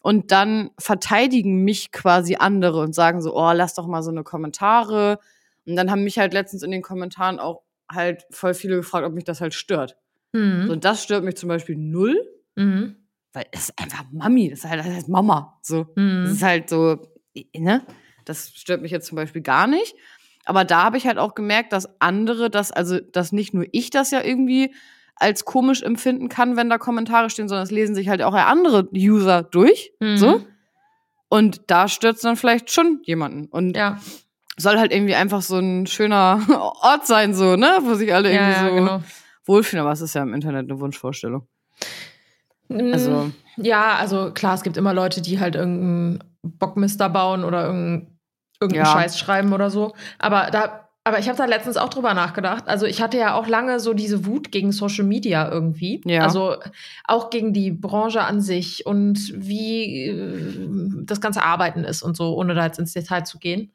[0.00, 4.24] Und dann verteidigen mich quasi andere und sagen so, oh, lass doch mal so eine
[4.24, 5.18] Kommentare.
[5.66, 9.12] Und dann haben mich halt letztens in den Kommentaren auch halt voll viele gefragt, ob
[9.12, 9.96] mich das halt stört.
[10.32, 10.66] Mhm.
[10.66, 12.20] So, und das stört mich zum Beispiel null.
[12.56, 12.96] Mhm.
[13.32, 15.58] Weil es ist einfach Mami, das ist halt, das heißt Mama.
[15.62, 15.86] So.
[15.96, 16.24] Mhm.
[16.24, 16.98] Das ist halt so,
[17.56, 17.82] ne?
[18.24, 19.94] Das stört mich jetzt zum Beispiel gar nicht.
[20.44, 23.90] Aber da habe ich halt auch gemerkt, dass andere das, also dass nicht nur ich
[23.90, 24.74] das ja irgendwie
[25.14, 28.88] als komisch empfinden kann, wenn da Kommentare stehen, sondern es lesen sich halt auch andere
[28.94, 29.92] User durch.
[30.00, 30.16] Mhm.
[30.16, 30.44] So.
[31.28, 33.46] Und da stört es dann vielleicht schon jemanden.
[33.46, 33.98] Und ja.
[34.58, 36.40] soll halt irgendwie einfach so ein schöner
[36.82, 37.78] Ort sein, so, ne?
[37.82, 39.02] Wo sich alle irgendwie ja, so genau.
[39.44, 39.82] Wohlfühlen.
[39.82, 41.46] Aber es ist ja im Internet eine Wunschvorstellung.
[42.68, 43.30] Mm, also.
[43.56, 48.18] Ja, also klar, es gibt immer Leute, die halt irgendeinen Bockmister bauen oder irgendeinen
[48.60, 48.92] irgendeinen ja.
[48.92, 49.92] Scheiß schreiben oder so.
[50.18, 52.68] Aber da aber ich habe da letztens auch drüber nachgedacht.
[52.68, 56.00] Also ich hatte ja auch lange so diese Wut gegen Social Media irgendwie.
[56.04, 56.22] Ja.
[56.22, 56.56] Also
[57.08, 60.68] auch gegen die Branche an sich und wie äh,
[61.04, 63.72] das ganze Arbeiten ist und so, ohne da jetzt ins Detail zu gehen.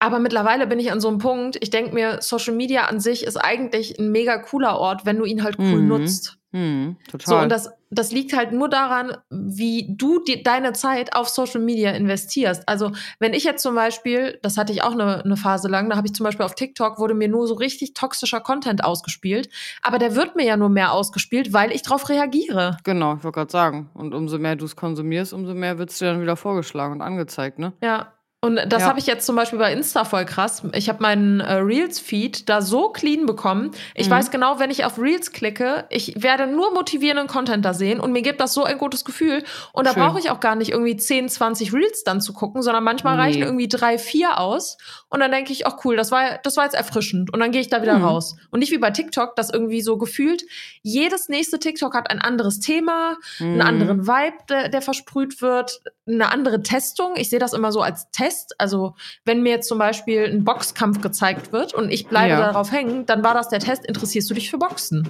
[0.00, 3.24] Aber mittlerweile bin ich an so einem Punkt, ich denke mir, Social Media an sich
[3.24, 5.88] ist eigentlich ein mega cooler Ort, wenn du ihn halt cool mhm.
[5.88, 6.38] nutzt.
[6.52, 7.26] Mhm, total.
[7.26, 11.60] So, und das, das liegt halt nur daran, wie du die, deine Zeit auf Social
[11.60, 12.68] Media investierst.
[12.68, 12.90] Also,
[13.20, 16.08] wenn ich jetzt zum Beispiel, das hatte ich auch eine, eine Phase lang, da habe
[16.08, 19.48] ich zum Beispiel auf TikTok, wurde mir nur so richtig toxischer Content ausgespielt.
[19.82, 22.78] Aber der wird mir ja nur mehr ausgespielt, weil ich drauf reagiere.
[22.82, 23.90] Genau, ich wollte gerade sagen.
[23.94, 27.02] Und umso mehr du es konsumierst, umso mehr wird es dir dann wieder vorgeschlagen und
[27.02, 27.74] angezeigt, ne?
[27.82, 28.14] Ja.
[28.42, 28.88] Und das ja.
[28.88, 30.62] habe ich jetzt zum Beispiel bei Insta voll krass.
[30.72, 33.72] Ich habe meinen äh, Reels-Feed da so clean bekommen.
[33.94, 34.12] Ich mhm.
[34.12, 38.12] weiß genau, wenn ich auf Reels klicke, ich werde nur motivierenden Content da sehen und
[38.12, 39.44] mir gibt das so ein gutes Gefühl.
[39.74, 42.82] Und da brauche ich auch gar nicht irgendwie 10, 20 Reels dann zu gucken, sondern
[42.82, 43.22] manchmal nee.
[43.22, 44.78] reichen irgendwie drei, vier aus.
[45.10, 47.34] Und dann denke ich, ach cool, das war, das war jetzt erfrischend.
[47.34, 48.04] Und dann gehe ich da wieder mhm.
[48.04, 48.36] raus.
[48.50, 50.44] Und nicht wie bei TikTok, das irgendwie so gefühlt,
[50.80, 53.46] jedes nächste TikTok hat ein anderes Thema, mhm.
[53.46, 55.82] einen anderen Vibe, der, der versprüht wird,
[56.14, 57.14] eine andere Testung.
[57.16, 58.54] Ich sehe das immer so als Test.
[58.58, 58.94] Also
[59.24, 62.40] wenn mir jetzt zum Beispiel ein Boxkampf gezeigt wird und ich bleibe ja.
[62.40, 65.08] darauf hängen, dann war das der Test, interessierst du dich für Boxen?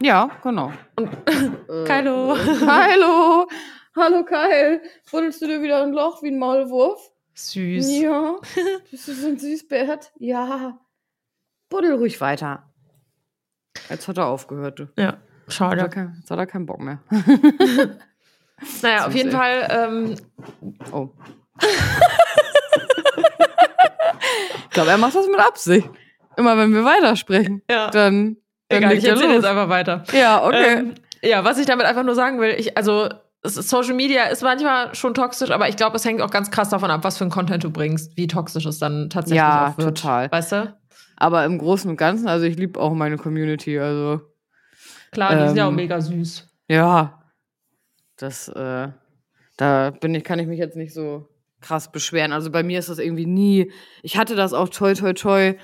[0.00, 0.72] Ja, genau.
[0.96, 1.10] Und
[1.86, 2.36] Kylo.
[2.66, 3.48] Hallo.
[3.96, 4.82] Hallo Kyle.
[5.10, 7.10] Buddelst du dir wieder ein Loch wie ein Maulwurf?
[7.34, 8.00] Süß.
[8.00, 8.36] Ja.
[8.90, 10.00] Bist du so ein Süßbär?
[10.18, 10.78] Ja.
[11.68, 12.70] Buddel ruhig weiter.
[13.88, 14.78] Jetzt hat er aufgehört.
[14.78, 14.88] Du.
[14.96, 15.76] Ja, schade.
[15.76, 17.00] Jetzt hat er, kein, jetzt hat er keinen Bock mehr.
[18.82, 19.68] Naja, auf jeden Fall.
[19.70, 20.16] Ähm,
[20.92, 21.10] oh
[24.64, 25.88] ich glaube, er macht das mit Absicht.
[26.36, 27.90] Immer wenn wir weitersprechen, ja.
[27.90, 28.36] dann,
[28.68, 30.04] dann Egal, ich erzähle jetzt einfach weiter.
[30.12, 30.78] Ja, okay.
[30.78, 33.08] Ähm, ja, was ich damit einfach nur sagen will, ich, also
[33.42, 36.90] Social Media ist manchmal schon toxisch, aber ich glaube, es hängt auch ganz krass davon
[36.90, 39.96] ab, was für ein Content du bringst, wie toxisch es dann tatsächlich ja, auch wird.
[39.96, 40.30] total.
[40.30, 40.76] Weißt du?
[41.16, 44.20] Aber im Großen und Ganzen, also ich liebe auch meine Community, also.
[45.12, 46.48] Klar, die ähm, sind ja auch ähm, mega süß.
[46.68, 47.22] Ja.
[48.16, 48.88] Das, äh,
[49.56, 51.28] da bin ich, kann ich mich jetzt nicht so
[51.60, 52.32] krass beschweren.
[52.32, 55.54] Also bei mir ist das irgendwie nie, ich hatte das auch toi toi toi,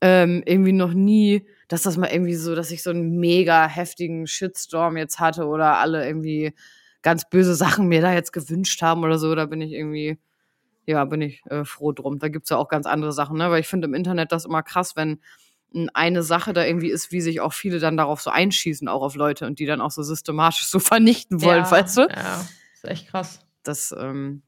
[0.00, 4.26] ähm, irgendwie noch nie, dass das mal irgendwie so, dass ich so einen mega heftigen
[4.26, 6.52] Shitstorm jetzt hatte oder alle irgendwie
[7.02, 9.34] ganz böse Sachen mir da jetzt gewünscht haben oder so.
[9.34, 10.18] Da bin ich irgendwie,
[10.86, 12.18] ja, bin ich äh, froh drum.
[12.18, 13.50] Da gibt's ja auch ganz andere Sachen, ne?
[13.50, 15.20] Weil ich finde im Internet das immer krass, wenn
[15.94, 19.14] eine Sache da irgendwie ist, wie sich auch viele dann darauf so einschießen, auch auf
[19.14, 22.00] Leute und die dann auch so systematisch so vernichten wollen, ja, weißt du?
[22.02, 23.40] Ja, ist echt krass.
[23.62, 24.42] Das, ähm,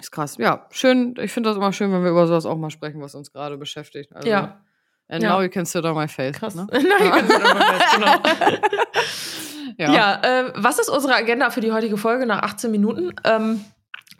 [0.00, 0.36] ist krass.
[0.38, 1.14] Ja, schön.
[1.20, 3.56] Ich finde das immer schön, wenn wir über sowas auch mal sprechen, was uns gerade
[3.56, 4.14] beschäftigt.
[4.14, 4.60] Also, ja.
[5.08, 5.30] And ja.
[5.30, 6.36] now you can sit on my face.
[6.36, 6.54] Krass.
[6.54, 6.66] Ne?
[6.70, 8.20] now you can sit on my face, genau.
[9.78, 13.12] ja, ja äh, was ist unsere Agenda für die heutige Folge nach 18 Minuten?
[13.24, 13.64] Ähm,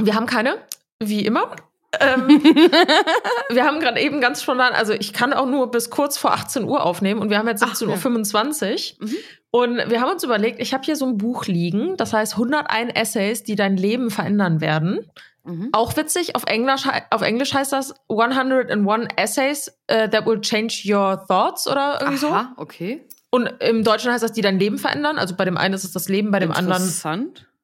[0.00, 0.58] wir haben keine,
[0.98, 1.54] wie immer.
[2.00, 2.28] Ähm,
[3.50, 6.64] wir haben gerade eben ganz spontan, also ich kann auch nur bis kurz vor 18
[6.64, 9.06] Uhr aufnehmen und wir haben jetzt 17.25 Uhr.
[9.08, 9.14] Mhm.
[9.50, 12.92] Und wir haben uns überlegt, ich habe hier so ein Buch liegen, das heißt 101
[12.94, 15.10] Essays, die dein Leben verändern werden.
[15.44, 15.70] Mhm.
[15.72, 21.24] Auch witzig, auf Englisch, auf Englisch heißt das 101 Essays uh, that will change your
[21.26, 22.62] thoughts oder irgendwie Aha, so.
[22.62, 23.06] okay.
[23.30, 25.18] Und im Deutschen heißt das, die dein Leben verändern.
[25.18, 26.82] Also bei dem einen ist es das Leben, bei dem anderen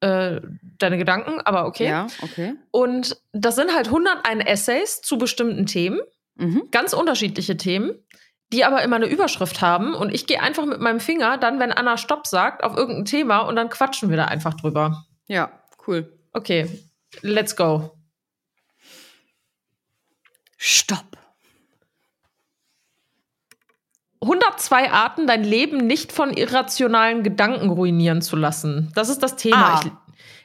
[0.04, 0.40] äh,
[0.78, 1.88] deine Gedanken, aber okay.
[1.88, 2.54] Ja, okay.
[2.70, 6.00] Und das sind halt 101 Essays zu bestimmten Themen,
[6.36, 6.68] mhm.
[6.70, 7.94] ganz unterschiedliche Themen,
[8.52, 9.94] die aber immer eine Überschrift haben.
[9.94, 13.40] Und ich gehe einfach mit meinem Finger dann, wenn Anna Stopp sagt, auf irgendein Thema
[13.40, 15.04] und dann quatschen wir da einfach drüber.
[15.26, 15.50] Ja,
[15.86, 16.18] cool.
[16.32, 16.68] Okay,
[17.22, 17.96] Let's go.
[20.56, 21.13] Stopp.
[24.24, 28.90] 102 Arten, dein Leben nicht von irrationalen Gedanken ruinieren zu lassen.
[28.94, 29.74] Das ist das Thema.
[29.74, 29.80] Ah.
[29.84, 29.92] Ich,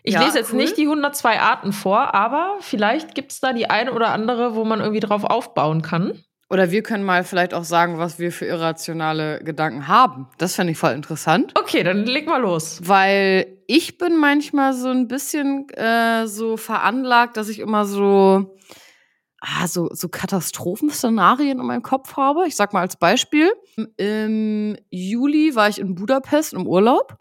[0.03, 0.57] ich ja, lese jetzt cool.
[0.57, 4.63] nicht die 102 Arten vor, aber vielleicht gibt es da die eine oder andere, wo
[4.65, 6.23] man irgendwie drauf aufbauen kann.
[6.51, 10.27] Oder wir können mal vielleicht auch sagen, was wir für irrationale Gedanken haben.
[10.39, 11.53] Das fände ich voll interessant.
[11.59, 12.81] Okay, dann leg mal los.
[12.83, 18.57] Weil ich bin manchmal so ein bisschen äh, so veranlagt, dass ich immer so,
[19.41, 22.47] ah, so, so Katastrophenszenarien in meinem Kopf habe.
[22.47, 23.51] Ich sag mal als Beispiel.
[23.97, 27.17] Im Juli war ich in Budapest im Urlaub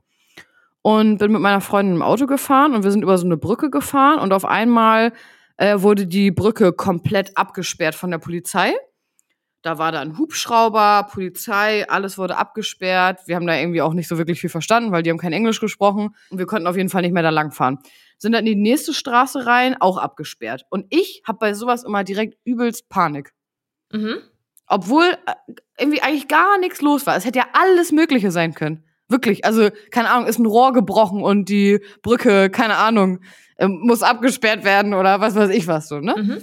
[0.83, 3.71] und bin mit meiner Freundin im Auto gefahren und wir sind über so eine Brücke
[3.71, 5.13] gefahren und auf einmal
[5.57, 8.75] äh, wurde die Brücke komplett abgesperrt von der Polizei.
[9.63, 13.23] Da war dann Hubschrauber, Polizei, alles wurde abgesperrt.
[13.27, 15.61] Wir haben da irgendwie auch nicht so wirklich viel verstanden, weil die haben kein Englisch
[15.61, 17.79] gesprochen und wir konnten auf jeden Fall nicht mehr da langfahren.
[18.19, 20.65] Sind dann in die nächste Straße rein, auch abgesperrt.
[20.71, 23.33] Und ich habe bei sowas immer direkt übelst Panik.
[23.93, 24.19] Mhm.
[24.67, 25.35] Obwohl äh,
[25.79, 27.17] irgendwie eigentlich gar nichts los war.
[27.17, 28.85] Es hätte ja alles Mögliche sein können.
[29.09, 29.45] Wirklich.
[29.45, 33.21] Also, keine Ahnung, ist ein Rohr gebrochen und die Brücke, keine Ahnung,
[33.59, 36.15] ähm, muss abgesperrt werden oder was weiß ich was so, ne?
[36.17, 36.43] Mhm.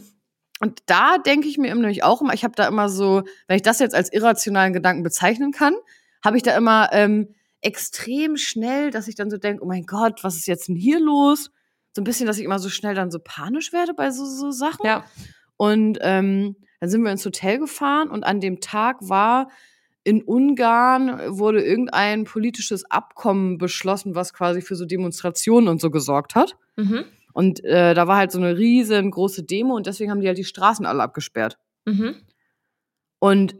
[0.61, 3.61] Und da denke ich mir nämlich auch immer, ich habe da immer so, wenn ich
[3.61, 5.75] das jetzt als irrationalen Gedanken bezeichnen kann,
[6.23, 10.23] habe ich da immer ähm, extrem schnell, dass ich dann so denke, oh mein Gott,
[10.23, 11.51] was ist jetzt denn hier los?
[11.95, 14.51] So ein bisschen, dass ich immer so schnell dann so panisch werde bei so, so
[14.51, 14.85] Sachen.
[14.85, 15.05] Ja.
[15.55, 19.47] Und ähm, dann sind wir ins Hotel gefahren und an dem Tag war
[20.03, 26.35] in Ungarn wurde irgendein politisches Abkommen beschlossen, was quasi für so Demonstrationen und so gesorgt
[26.35, 26.57] hat.
[26.75, 27.05] Mhm.
[27.33, 30.43] Und äh, da war halt so eine riesengroße Demo und deswegen haben die halt die
[30.43, 31.57] Straßen alle abgesperrt.
[31.85, 32.15] Mhm.
[33.17, 33.55] Und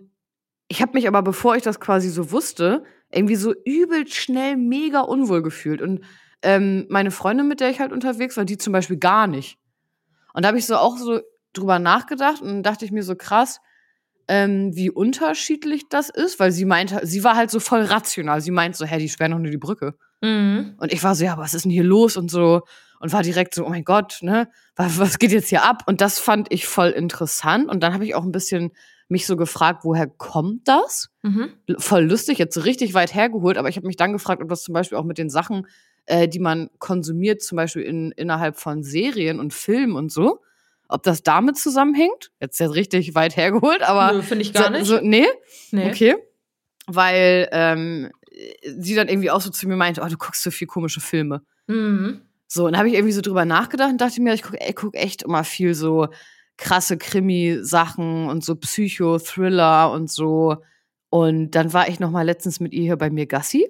[0.67, 5.01] ich habe mich aber, bevor ich das quasi so wusste, irgendwie so übel schnell mega
[5.01, 5.81] unwohl gefühlt.
[5.81, 6.01] Und
[6.41, 9.57] ähm, meine Freundin, mit der ich halt unterwegs war, die zum Beispiel gar nicht.
[10.33, 11.21] Und da habe ich so auch so
[11.53, 13.61] drüber nachgedacht und dachte ich mir so krass,
[14.27, 18.41] ähm, wie unterschiedlich das ist, weil sie meinte, sie war halt so voll rational.
[18.41, 19.95] Sie meint so, hä, die sperren doch nur die Brücke.
[20.21, 20.75] Mhm.
[20.77, 22.61] Und ich war so, ja, was ist denn hier los und so
[22.99, 25.83] und war direkt so, oh mein Gott, ne, was, was geht jetzt hier ab?
[25.85, 27.69] Und das fand ich voll interessant.
[27.69, 28.71] Und dann habe ich auch ein bisschen
[29.07, 31.09] mich so gefragt, woher kommt das?
[31.21, 31.53] Mhm.
[31.77, 34.63] Voll lustig, jetzt so richtig weit hergeholt, aber ich habe mich dann gefragt, ob das
[34.63, 35.67] zum Beispiel auch mit den Sachen,
[36.05, 40.41] äh, die man konsumiert, zum Beispiel in, innerhalb von Serien und Filmen und so,
[40.87, 42.31] ob das damit zusammenhängt.
[42.39, 44.21] Jetzt ist richtig weit hergeholt, aber.
[44.23, 44.85] finde ich gar so, nicht.
[44.85, 45.27] So, nee?
[45.71, 45.89] nee?
[45.89, 46.15] Okay.
[46.87, 48.11] Weil ähm,
[48.77, 51.41] sie dann irgendwie auch so zu mir meinte, oh, du guckst so viel komische Filme.
[51.67, 52.21] Mhm.
[52.47, 55.23] So, und habe ich irgendwie so drüber nachgedacht und dachte mir, ich gucke guck echt
[55.23, 56.07] immer viel so
[56.57, 60.57] krasse Krimi-Sachen und so Psycho-Thriller und so.
[61.09, 63.67] Und dann war ich noch mal letztens mit ihr hier bei mir Gassi.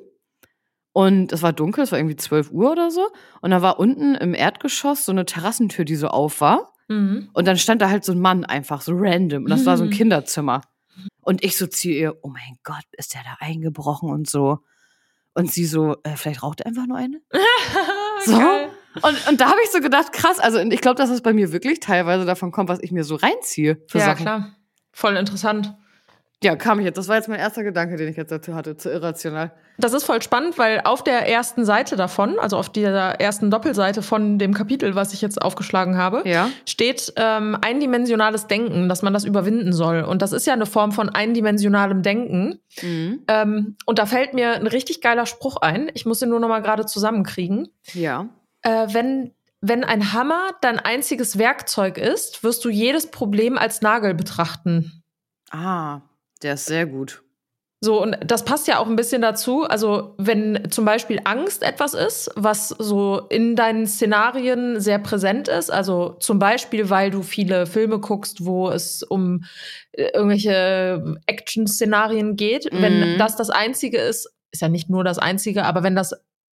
[0.95, 3.05] Und es war dunkel, es war irgendwie 12 Uhr oder so.
[3.41, 6.71] Und da war unten im Erdgeschoss so eine Terrassentür, die so auf war.
[6.87, 7.29] Mhm.
[7.33, 9.43] Und dann stand da halt so ein Mann einfach, so random.
[9.43, 9.65] Und das mhm.
[9.65, 9.93] war so ein mhm.
[9.93, 10.61] Kinderzimmer.
[11.19, 14.59] Und ich so zu ihr, oh mein Gott, ist der da eingebrochen und so.
[15.33, 17.19] Und sie so, äh, vielleicht raucht er einfach nur eine?
[18.25, 18.39] so.
[19.01, 21.51] Und, und da habe ich so gedacht, krass, also ich glaube, dass es bei mir
[21.51, 23.83] wirklich teilweise davon kommt, was ich mir so reinziehe.
[23.89, 24.21] Für ja, Sachen.
[24.21, 24.55] klar.
[24.93, 25.75] Voll interessant.
[26.45, 26.99] Ja, kam ich jetzt.
[26.99, 29.51] Das war jetzt mein erster Gedanke, den ich jetzt dazu hatte, zu irrational.
[29.79, 34.03] Das ist voll spannend, weil auf der ersten Seite davon, also auf dieser ersten Doppelseite
[34.03, 36.51] von dem Kapitel, was ich jetzt aufgeschlagen habe, ja.
[36.67, 40.03] steht ähm, eindimensionales Denken, dass man das überwinden soll.
[40.03, 42.59] Und das ist ja eine Form von eindimensionalem Denken.
[42.79, 43.23] Mhm.
[43.27, 45.89] Ähm, und da fällt mir ein richtig geiler Spruch ein.
[45.95, 47.69] Ich muss ihn nur noch mal gerade zusammenkriegen.
[47.93, 48.29] Ja.
[48.61, 49.31] Äh, wenn
[49.61, 55.01] wenn ein Hammer dein einziges Werkzeug ist, wirst du jedes Problem als Nagel betrachten.
[55.49, 56.01] Ah,
[56.41, 57.23] der ist sehr gut.
[57.81, 59.63] So, und das passt ja auch ein bisschen dazu.
[59.63, 65.69] Also, wenn zum Beispiel Angst etwas ist, was so in deinen Szenarien sehr präsent ist,
[65.71, 69.43] also zum Beispiel, weil du viele Filme guckst, wo es um
[69.91, 72.81] äh, irgendwelche Action-Szenarien geht, mhm.
[72.81, 76.13] wenn das das Einzige ist, ist ja nicht nur das Einzige, aber wenn das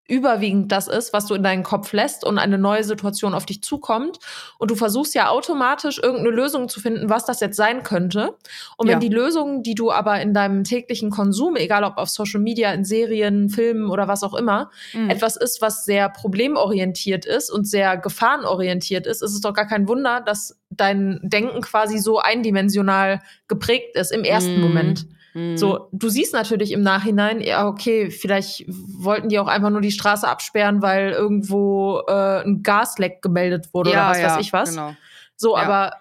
[0.09, 3.61] überwiegend das ist, was du in deinen Kopf lässt und eine neue Situation auf dich
[3.61, 4.19] zukommt.
[4.57, 8.35] Und du versuchst ja automatisch irgendeine Lösung zu finden, was das jetzt sein könnte.
[8.77, 8.99] Und wenn ja.
[8.99, 12.83] die Lösung, die du aber in deinem täglichen Konsum, egal ob auf Social Media, in
[12.83, 15.09] Serien, Filmen oder was auch immer, mhm.
[15.09, 19.87] etwas ist, was sehr problemorientiert ist und sehr gefahrenorientiert ist, ist es doch gar kein
[19.87, 24.61] Wunder, dass dein Denken quasi so eindimensional geprägt ist im ersten mhm.
[24.61, 25.05] Moment.
[25.33, 25.99] So, mhm.
[25.99, 30.27] du siehst natürlich im Nachhinein, ja, okay, vielleicht wollten die auch einfach nur die Straße
[30.27, 34.71] absperren, weil irgendwo äh, ein Gasleck gemeldet wurde ja, oder was ja, weiß ich was.
[34.71, 34.95] Genau.
[35.35, 35.63] So, ja.
[35.63, 35.93] aber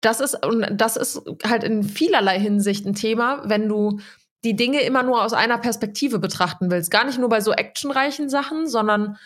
[0.00, 3.98] das ist, und das ist halt in vielerlei Hinsicht ein Thema, wenn du
[4.44, 6.90] die Dinge immer nur aus einer Perspektive betrachten willst.
[6.90, 9.16] Gar nicht nur bei so actionreichen Sachen, sondern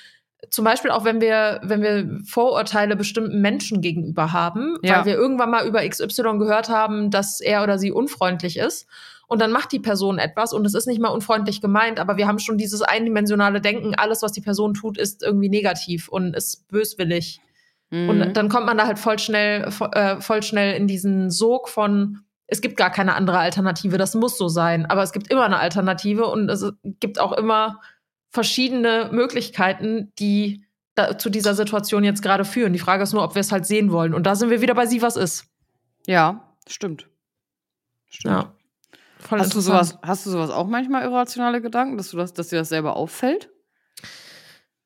[0.50, 4.98] zum Beispiel auch wenn wir, wenn wir Vorurteile bestimmten Menschen gegenüber haben, ja.
[4.98, 8.86] weil wir irgendwann mal über XY gehört haben, dass er oder sie unfreundlich ist.
[9.28, 12.26] Und dann macht die Person etwas und es ist nicht mal unfreundlich gemeint, aber wir
[12.26, 16.68] haben schon dieses eindimensionale Denken, alles, was die Person tut, ist irgendwie negativ und ist
[16.68, 17.40] böswillig.
[17.88, 18.08] Mhm.
[18.10, 22.24] Und dann kommt man da halt voll schnell, äh, voll schnell in diesen Sog von,
[22.46, 24.84] es gibt gar keine andere Alternative, das muss so sein.
[24.84, 27.80] Aber es gibt immer eine Alternative und es gibt auch immer
[28.32, 30.64] verschiedene Möglichkeiten, die
[30.94, 32.72] da, zu dieser Situation jetzt gerade führen.
[32.72, 34.14] Die Frage ist nur, ob wir es halt sehen wollen.
[34.14, 35.46] Und da sind wir wieder bei sie, was ist.
[36.06, 37.08] Ja, stimmt.
[38.08, 38.34] Stimmt.
[38.34, 38.54] Ja.
[39.18, 42.48] Voll hast, du sowas, hast du sowas auch manchmal irrationale Gedanken, dass, du das, dass
[42.48, 43.50] dir das selber auffällt?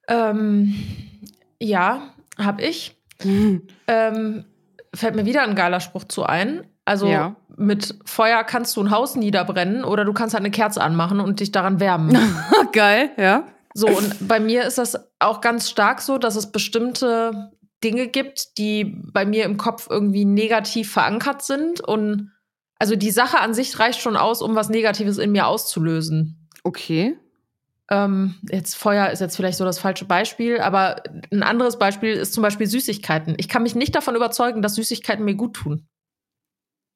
[0.09, 0.75] Ähm,
[1.59, 2.97] ja, hab ich.
[3.23, 3.63] Mhm.
[3.89, 4.45] Ähm,
[4.97, 6.67] fällt mir wieder ein geiler Spruch zu ein.
[6.85, 7.37] Also ja.
[7.57, 11.41] mit Feuer kannst du ein Haus niederbrennen oder du kannst halt eine Kerze anmachen und
[11.41, 12.17] dich daran wärmen.
[12.73, 13.45] Geil, ja.
[13.75, 17.51] So, und bei mir ist das auch ganz stark so, dass es bestimmte
[17.85, 21.81] Dinge gibt, die bei mir im Kopf irgendwie negativ verankert sind.
[21.81, 22.33] Und
[22.79, 26.49] also die Sache an sich reicht schon aus, um was Negatives in mir auszulösen.
[26.65, 27.19] Okay.
[27.91, 32.35] Ähm, jetzt Feuer ist jetzt vielleicht so das falsche Beispiel, aber ein anderes Beispiel ist
[32.35, 33.35] zum Beispiel Süßigkeiten.
[33.39, 35.87] Ich kann mich nicht davon überzeugen, dass Süßigkeiten mir gut tun.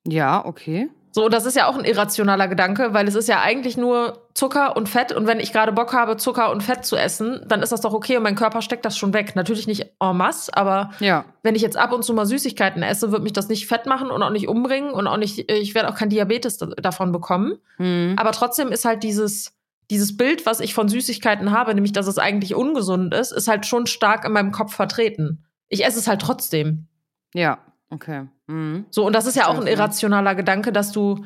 [0.06, 0.90] Ja, okay.
[1.12, 4.76] So, das ist ja auch ein irrationaler Gedanke, weil es ist ja eigentlich nur Zucker
[4.76, 5.10] und Fett.
[5.10, 7.92] Und wenn ich gerade Bock habe, Zucker und Fett zu essen, dann ist das doch
[7.92, 9.34] okay und mein Körper steckt das schon weg.
[9.34, 11.24] Natürlich nicht en masse, aber ja.
[11.42, 14.10] wenn ich jetzt ab und zu mal Süßigkeiten esse, wird mich das nicht fett machen
[14.10, 17.58] und auch nicht umbringen und auch nicht, ich werde auch kein Diabetes davon bekommen.
[17.78, 18.14] Mhm.
[18.16, 19.52] Aber trotzdem ist halt dieses,
[19.90, 23.66] dieses Bild, was ich von Süßigkeiten habe, nämlich dass es eigentlich ungesund ist, ist halt
[23.66, 25.44] schon stark in meinem Kopf vertreten.
[25.68, 26.86] Ich esse es halt trotzdem.
[27.34, 27.58] Ja,
[27.90, 28.28] okay.
[28.46, 28.86] Mhm.
[28.90, 31.24] So, und das ist ja auch ein irrationaler Gedanke, dass du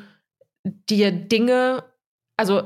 [0.63, 1.83] dir Dinge,
[2.37, 2.63] also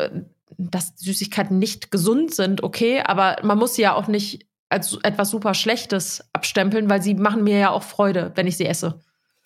[0.57, 5.29] dass Süßigkeiten nicht gesund sind, okay, aber man muss sie ja auch nicht als etwas
[5.29, 8.99] super Schlechtes abstempeln, weil sie machen mir ja auch Freude, wenn ich sie esse.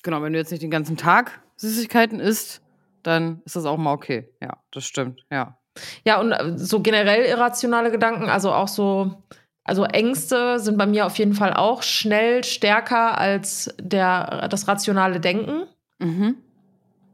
[0.03, 2.61] Genau, wenn du jetzt nicht den ganzen Tag Süßigkeiten isst,
[3.03, 4.29] dann ist das auch mal okay.
[4.41, 5.57] Ja, das stimmt, ja.
[6.05, 9.15] Ja, und äh, so generell irrationale Gedanken, also auch so,
[9.63, 15.19] also Ängste sind bei mir auf jeden Fall auch schnell stärker als der, das rationale
[15.19, 15.63] Denken.
[15.99, 16.35] Mhm.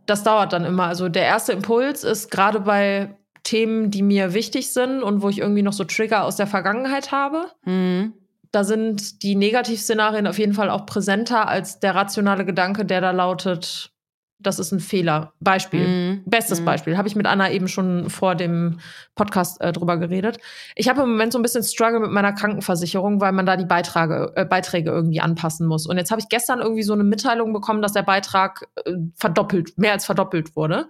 [0.05, 0.85] Das dauert dann immer.
[0.85, 5.39] Also der erste Impuls ist gerade bei Themen, die mir wichtig sind und wo ich
[5.39, 7.45] irgendwie noch so Trigger aus der Vergangenheit habe.
[7.65, 8.13] Mhm.
[8.51, 13.11] Da sind die Negativszenarien auf jeden Fall auch präsenter als der rationale Gedanke, der da
[13.11, 13.91] lautet,
[14.39, 15.33] das ist ein Fehler.
[15.41, 15.87] Beispiel.
[15.87, 16.23] Mm.
[16.25, 16.65] Bestes mm.
[16.65, 16.97] Beispiel.
[16.97, 18.79] Habe ich mit Anna eben schon vor dem
[19.15, 20.37] Podcast äh, drüber geredet.
[20.75, 23.65] Ich habe im Moment so ein bisschen Struggle mit meiner Krankenversicherung, weil man da die
[23.65, 25.85] Beitrage, äh, Beiträge irgendwie anpassen muss.
[25.85, 29.77] Und jetzt habe ich gestern irgendwie so eine Mitteilung bekommen, dass der Beitrag äh, verdoppelt,
[29.77, 30.87] mehr als verdoppelt wurde.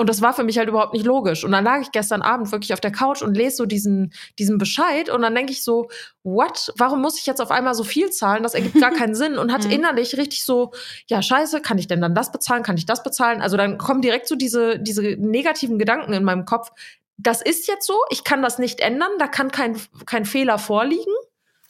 [0.00, 1.44] Und das war für mich halt überhaupt nicht logisch.
[1.44, 4.56] Und dann lag ich gestern Abend wirklich auf der Couch und lese so diesen, diesen
[4.56, 5.10] Bescheid.
[5.10, 5.90] Und dann denke ich so,
[6.22, 6.72] what?
[6.78, 8.42] Warum muss ich jetzt auf einmal so viel zahlen?
[8.42, 9.36] Das ergibt gar keinen Sinn.
[9.36, 9.74] Und hatte mhm.
[9.74, 10.72] innerlich richtig so,
[11.06, 12.62] ja, scheiße, kann ich denn dann das bezahlen?
[12.62, 13.42] Kann ich das bezahlen?
[13.42, 16.72] Also dann kommen direkt so diese, diese negativen Gedanken in meinem Kopf.
[17.18, 21.12] Das ist jetzt so, ich kann das nicht ändern, da kann kein, kein Fehler vorliegen.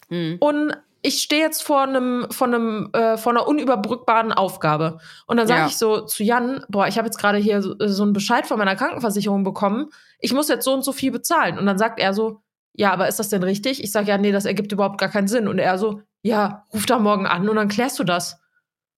[0.08, 0.36] Mhm.
[0.38, 4.98] Und ich stehe jetzt vor einem, vor einem, äh, vor einer unüberbrückbaren Aufgabe.
[5.26, 5.66] Und dann sage ja.
[5.66, 8.58] ich so zu Jan, boah, ich habe jetzt gerade hier so, so einen Bescheid von
[8.58, 9.90] meiner Krankenversicherung bekommen.
[10.18, 11.58] Ich muss jetzt so und so viel bezahlen.
[11.58, 12.40] Und dann sagt er so,
[12.74, 13.82] ja, aber ist das denn richtig?
[13.82, 15.48] Ich sage, ja, nee, das ergibt überhaupt gar keinen Sinn.
[15.48, 18.38] Und er so, ja, ruf da morgen an und dann klärst du das.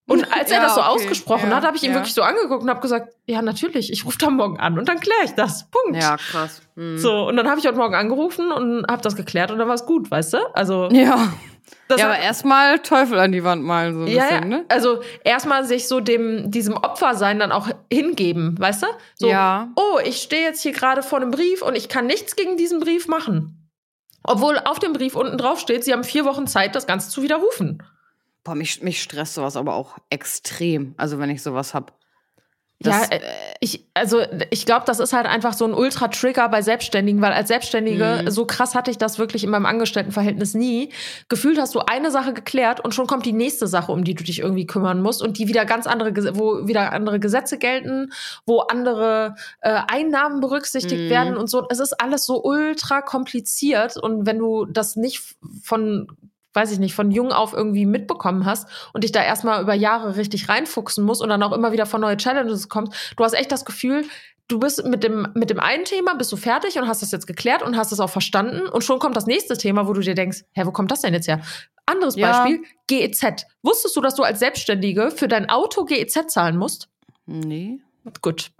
[0.09, 0.91] Und als er das so okay.
[0.91, 1.97] ausgesprochen ja, hat, habe ich ihn ja.
[1.97, 4.99] wirklich so angeguckt und habe gesagt, ja, natürlich, ich rufe da morgen an und dann
[4.99, 5.71] kläre ich das.
[5.71, 6.03] Punkt.
[6.03, 6.63] Ja, krass.
[6.75, 6.99] Mhm.
[6.99, 9.75] So, und dann habe ich heute Morgen angerufen und habe das geklärt und dann war
[9.77, 10.39] es gut, weißt du?
[10.55, 11.33] Also Ja.
[11.89, 14.65] Das ja, aber erstmal Teufel an die Wand malen, so ein ja, bisschen, ne?
[14.69, 18.87] Also erstmal sich so dem, diesem Opfersein dann auch hingeben, weißt du?
[19.15, 19.71] So, ja.
[19.77, 22.81] oh, ich stehe jetzt hier gerade vor einem Brief und ich kann nichts gegen diesen
[22.81, 23.71] Brief machen.
[24.25, 27.23] Obwohl auf dem Brief unten drauf steht, sie haben vier Wochen Zeit, das Ganze zu
[27.23, 27.83] widerrufen.
[28.45, 30.95] Boah, mich, mich stresst sowas aber auch extrem.
[30.97, 31.99] Also wenn ich sowas hab.
[32.83, 33.21] Das, ja, äh,
[33.61, 37.49] ich, also ich glaube, das ist halt einfach so ein Ultra-Trigger bei Selbstständigen, weil als
[37.49, 38.31] Selbstständige, mhm.
[38.31, 40.91] so krass hatte ich das wirklich in meinem Angestelltenverhältnis nie.
[41.29, 44.25] Gefühlt hast du eine Sache geklärt und schon kommt die nächste Sache, um die du
[44.25, 48.13] dich irgendwie kümmern musst und die wieder ganz andere, wo wieder andere Gesetze gelten,
[48.47, 51.11] wo andere äh, Einnahmen berücksichtigt mhm.
[51.11, 51.67] werden und so.
[51.71, 55.23] Es ist alles so ultra kompliziert und wenn du das nicht
[55.63, 56.09] von
[56.55, 60.17] weiß ich nicht, von jung auf irgendwie mitbekommen hast und dich da erstmal über Jahre
[60.17, 63.15] richtig reinfuchsen musst und dann auch immer wieder von neue Challenges kommst.
[63.17, 64.05] Du hast echt das Gefühl,
[64.49, 67.27] du bist mit dem, mit dem einen Thema bist du fertig und hast das jetzt
[67.27, 70.15] geklärt und hast es auch verstanden und schon kommt das nächste Thema, wo du dir
[70.15, 71.41] denkst, hä, wo kommt das denn jetzt her?
[71.87, 72.45] Anderes ja.
[72.45, 73.47] Beispiel, GEZ.
[73.63, 76.89] Wusstest du, dass du als Selbstständige für dein Auto GEZ zahlen musst?
[77.27, 77.81] Nee.
[78.21, 78.53] Gut.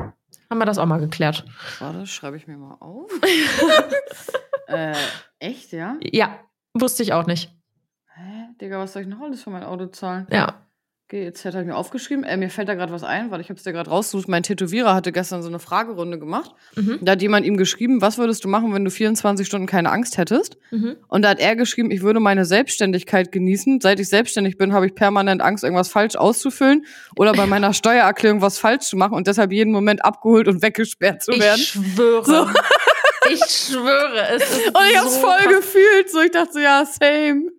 [0.51, 1.45] Haben wir das auch mal geklärt.
[1.79, 3.11] Warte, schreibe ich mir mal auf.
[4.67, 4.95] äh,
[5.39, 5.97] echt, ja?
[6.03, 6.41] Ja,
[6.75, 7.51] wusste ich auch nicht.
[8.15, 8.55] Hä?
[8.61, 10.27] Digga, was soll ich noch alles für mein Auto zahlen?
[10.31, 10.63] Ja.
[11.13, 12.25] GEZ habe ich mir aufgeschrieben.
[12.25, 14.29] Äh, mir fällt da gerade was ein, weil ich habe es dir gerade rausgesucht.
[14.29, 16.53] Mein Tätowierer hatte gestern so eine Fragerunde gemacht.
[16.75, 17.01] Mhm.
[17.03, 20.17] Da hat jemand ihm geschrieben, was würdest du machen, wenn du 24 Stunden keine Angst
[20.17, 20.57] hättest?
[20.71, 20.97] Mhm.
[21.09, 23.81] Und da hat er geschrieben, ich würde meine Selbstständigkeit genießen.
[23.83, 28.41] Seit ich selbstständig bin, habe ich permanent Angst, irgendwas falsch auszufüllen oder bei meiner Steuererklärung
[28.41, 31.61] was falsch zu machen und deshalb jeden Moment abgeholt und weggesperrt zu werden.
[31.61, 32.25] Ich schwöre.
[32.25, 32.47] So.
[33.31, 35.57] Ich schwöre, es ist Und ich hab's so voll krass.
[35.57, 36.11] gefühlt.
[36.11, 37.51] So, ich dachte so, ja, same.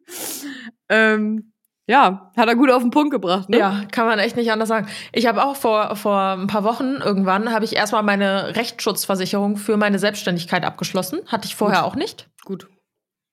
[0.90, 1.54] Ähm,
[1.88, 3.58] ja, hat er gut auf den Punkt gebracht, ne?
[3.58, 4.88] Ja, kann man echt nicht anders sagen.
[5.12, 9.76] Ich habe auch vor, vor ein paar Wochen irgendwann, habe ich erstmal meine Rechtsschutzversicherung für
[9.78, 11.20] meine Selbstständigkeit abgeschlossen.
[11.28, 11.88] Hatte ich vorher gut.
[11.92, 12.30] auch nicht.
[12.46, 12.68] Gut.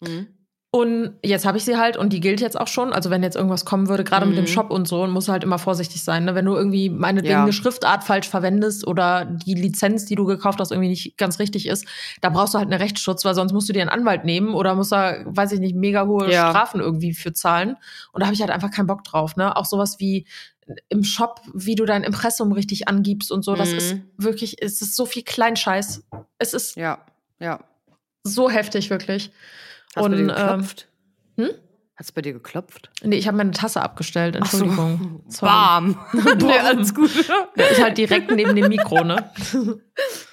[0.00, 0.39] Mhm.
[0.72, 2.92] Und jetzt habe ich sie halt und die gilt jetzt auch schon.
[2.92, 4.30] Also wenn jetzt irgendwas kommen würde, gerade mhm.
[4.30, 4.54] mit dem mhm.
[4.54, 6.26] Shop und so, muss halt immer vorsichtig sein.
[6.26, 6.36] Ne?
[6.36, 7.42] Wenn du irgendwie meinetwegen ja.
[7.42, 11.66] eine Schriftart falsch verwendest oder die Lizenz, die du gekauft hast, irgendwie nicht ganz richtig
[11.66, 11.86] ist,
[12.20, 14.76] da brauchst du halt einen Rechtsschutz, weil sonst musst du dir einen Anwalt nehmen oder
[14.76, 16.50] musst da, weiß ich nicht, mega hohe ja.
[16.50, 17.76] Strafen irgendwie für zahlen.
[18.12, 19.34] Und da habe ich halt einfach keinen Bock drauf.
[19.34, 19.56] Ne?
[19.56, 20.24] Auch sowas wie
[20.88, 24.02] im Shop, wie du dein Impressum richtig angibst und so, das ist mhm.
[24.18, 26.04] wirklich, es ist so viel Kleinscheiß.
[26.38, 27.04] Es ist ja,
[27.40, 27.64] ja.
[28.22, 29.32] so heftig, wirklich.
[29.94, 30.88] Hast und, bei dir geklopft?
[31.38, 31.54] Ähm, hm?
[32.00, 32.90] Hat es bei dir geklopft?
[33.02, 34.34] Nee, ich habe meine Tasse abgestellt.
[34.36, 35.22] Entschuldigung.
[35.28, 35.46] So.
[35.46, 35.98] Bam.
[36.12, 37.10] nee, alles gut.
[37.56, 39.30] Ja, ist halt direkt neben dem Mikro, ne?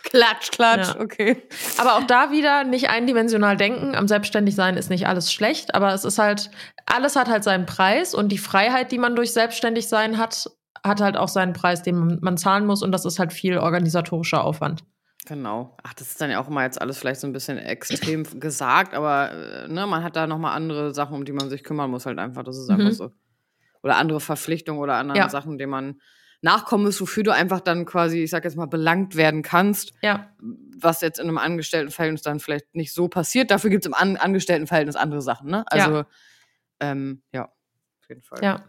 [0.04, 1.02] klatsch, klatsch, ja.
[1.02, 1.44] okay.
[1.78, 3.96] Aber auch da wieder nicht eindimensional denken.
[3.96, 6.50] Am Selbstständigsein ist nicht alles schlecht, aber es ist halt,
[6.86, 10.50] alles hat halt seinen Preis und die Freiheit, die man durch Selbstständigsein hat,
[10.84, 14.44] hat halt auch seinen Preis, den man zahlen muss und das ist halt viel organisatorischer
[14.44, 14.84] Aufwand.
[15.28, 15.76] Genau.
[15.84, 18.94] Ach, das ist dann ja auch immer jetzt alles vielleicht so ein bisschen extrem gesagt,
[18.94, 22.06] aber äh, ne, man hat da nochmal andere Sachen, um die man sich kümmern muss,
[22.06, 22.44] halt einfach.
[22.44, 22.94] Das ist einfach mhm.
[22.94, 23.12] so.
[23.84, 25.30] Oder andere Verpflichtungen oder andere ja.
[25.30, 26.02] Sachen, denen man
[26.42, 29.94] nachkommen muss, wofür du einfach dann quasi, ich sag jetzt mal, belangt werden kannst.
[30.02, 30.32] Ja.
[30.78, 33.52] Was jetzt in einem Angestelltenverhältnis dann vielleicht nicht so passiert.
[33.52, 35.66] Dafür gibt es im An Angestelltenverhältnis andere Sachen, ne?
[35.68, 36.08] Also, ja.
[36.80, 38.40] Ähm, ja, auf jeden Fall.
[38.44, 38.64] Ja.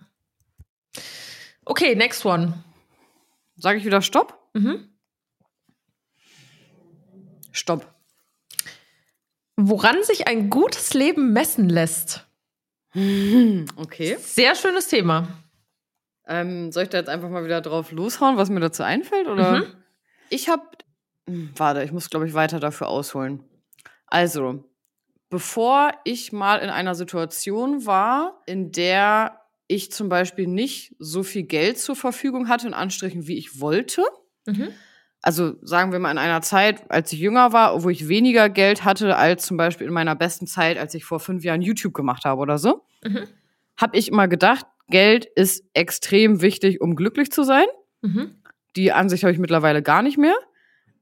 [1.65, 2.65] Okay, next one.
[3.57, 4.51] Sage ich wieder Stopp?
[4.55, 4.89] Mhm.
[7.59, 7.95] Stopp.
[9.57, 12.27] Woran sich ein gutes Leben messen lässt.
[12.95, 14.17] Okay.
[14.21, 15.29] Sehr schönes Thema.
[16.27, 19.27] Ähm, soll ich da jetzt einfach mal wieder drauf loshauen, was mir dazu einfällt?
[19.27, 19.59] Oder?
[19.59, 19.65] Mhm.
[20.31, 20.63] Ich habe.
[21.27, 23.45] Hm, warte, ich muss, glaube ich, weiter dafür ausholen.
[24.07, 24.65] Also,
[25.29, 31.43] bevor ich mal in einer Situation war, in der ich zum Beispiel nicht so viel
[31.43, 34.03] Geld zur Verfügung hatte, in Anstrichen, wie ich wollte,
[34.47, 34.73] mhm
[35.23, 38.85] also sagen wir mal in einer Zeit, als ich jünger war, wo ich weniger Geld
[38.85, 42.25] hatte als zum Beispiel in meiner besten Zeit, als ich vor fünf Jahren YouTube gemacht
[42.25, 43.27] habe oder so, mhm.
[43.77, 47.67] habe ich immer gedacht, Geld ist extrem wichtig, um glücklich zu sein.
[48.03, 48.37] Mhm.
[48.77, 50.37] Die Ansicht habe ich mittlerweile gar nicht mehr.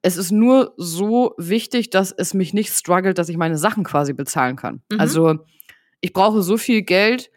[0.02, 4.12] Es ist nur so wichtig, dass es mich nicht struggelt, dass ich meine Sachen quasi
[4.12, 4.82] bezahlen kann.
[4.90, 5.00] Mhm.
[5.00, 5.34] Also
[6.00, 7.30] ich brauche so viel Geld,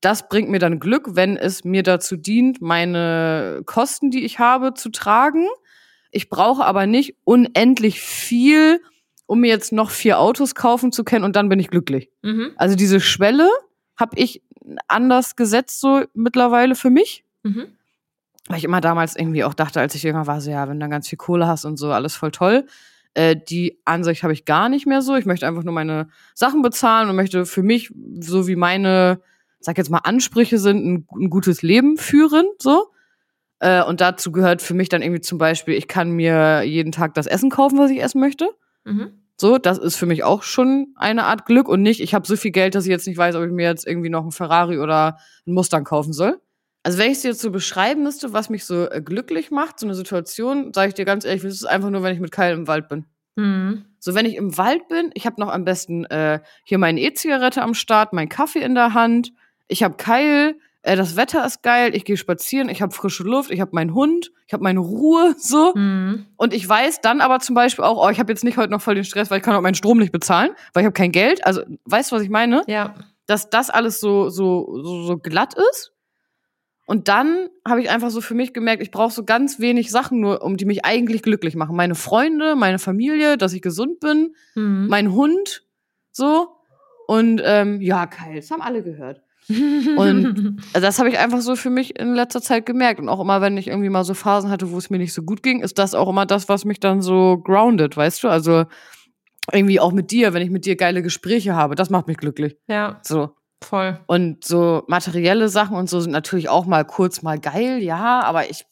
[0.00, 4.74] das bringt mir dann Glück, wenn es mir dazu dient, meine Kosten, die ich habe,
[4.74, 5.46] zu tragen
[6.10, 8.80] ich brauche aber nicht unendlich viel,
[9.26, 12.10] um mir jetzt noch vier Autos kaufen zu können und dann bin ich glücklich.
[12.22, 12.52] Mhm.
[12.56, 13.48] Also diese Schwelle
[13.96, 14.42] habe ich
[14.88, 17.24] anders gesetzt so mittlerweile für mich.
[17.42, 17.66] Mhm.
[18.48, 20.80] Weil ich immer damals irgendwie auch dachte, als ich jünger war, so ja, wenn du
[20.80, 22.66] dann ganz viel Kohle hast und so, alles voll toll.
[23.14, 25.16] Äh, die Ansicht habe ich gar nicht mehr so.
[25.16, 29.20] Ich möchte einfach nur meine Sachen bezahlen und möchte für mich, so wie meine,
[29.60, 32.90] sag jetzt mal, Ansprüche sind, ein, ein gutes Leben führen, so.
[33.60, 37.14] Äh, und dazu gehört für mich dann irgendwie zum Beispiel, ich kann mir jeden Tag
[37.14, 38.50] das Essen kaufen, was ich essen möchte.
[38.84, 39.12] Mhm.
[39.38, 42.36] So, das ist für mich auch schon eine Art Glück und nicht, ich habe so
[42.36, 44.78] viel Geld, dass ich jetzt nicht weiß, ob ich mir jetzt irgendwie noch einen Ferrari
[44.78, 46.38] oder einen Mustang kaufen soll.
[46.82, 49.78] Also wenn ich es dir jetzt so beschreiben müsste, was mich so äh, glücklich macht,
[49.78, 52.32] so eine Situation, sage ich dir ganz ehrlich, das ist einfach nur, wenn ich mit
[52.32, 53.04] Kyle im Wald bin.
[53.36, 53.84] Mhm.
[53.98, 57.62] So, wenn ich im Wald bin, ich habe noch am besten äh, hier meine E-Zigarette
[57.62, 59.32] am Start, mein Kaffee in der Hand,
[59.68, 63.50] ich habe Kyle, äh, das Wetter ist geil, ich gehe spazieren, ich habe frische Luft,
[63.50, 65.74] ich habe meinen Hund, ich habe meine Ruhe, so.
[65.74, 66.26] Mhm.
[66.36, 68.80] Und ich weiß dann aber zum Beispiel auch, oh, ich habe jetzt nicht heute noch
[68.80, 71.12] voll den Stress, weil ich kann auch meinen Strom nicht bezahlen, weil ich habe kein
[71.12, 71.46] Geld.
[71.46, 72.62] Also, weißt du, was ich meine?
[72.66, 72.94] Ja.
[73.26, 75.92] Dass das alles so, so, so, so glatt ist.
[76.86, 80.18] Und dann habe ich einfach so für mich gemerkt, ich brauche so ganz wenig Sachen
[80.18, 81.76] nur, um die mich eigentlich glücklich machen.
[81.76, 84.88] Meine Freunde, meine Familie, dass ich gesund bin, mhm.
[84.88, 85.62] mein Hund,
[86.10, 86.48] so.
[87.06, 89.22] Und ähm, ja, Kyle, das haben alle gehört.
[89.96, 93.00] Und das habe ich einfach so für mich in letzter Zeit gemerkt.
[93.00, 95.22] Und auch immer, wenn ich irgendwie mal so Phasen hatte, wo es mir nicht so
[95.22, 98.28] gut ging, ist das auch immer das, was mich dann so grounded, weißt du?
[98.28, 98.64] Also
[99.52, 102.56] irgendwie auch mit dir, wenn ich mit dir geile Gespräche habe, das macht mich glücklich.
[102.68, 103.00] Ja.
[103.02, 103.34] So.
[103.62, 104.00] Voll.
[104.06, 108.48] Und so materielle Sachen und so sind natürlich auch mal kurz mal geil, ja, aber
[108.48, 108.64] ich,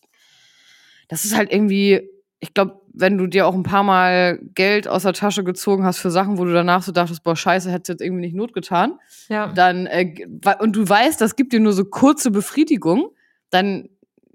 [1.09, 2.09] das ist halt irgendwie,
[2.41, 5.99] ich glaube, wenn du dir auch ein paar Mal Geld aus der Tasche gezogen hast
[5.99, 8.99] für Sachen, wo du danach so dachtest, boah, scheiße, hättest jetzt irgendwie nicht Not getan,
[9.29, 9.47] ja.
[9.47, 10.27] dann, äh,
[10.59, 13.11] und du weißt, das gibt dir nur so kurze Befriedigung,
[13.51, 13.89] dann,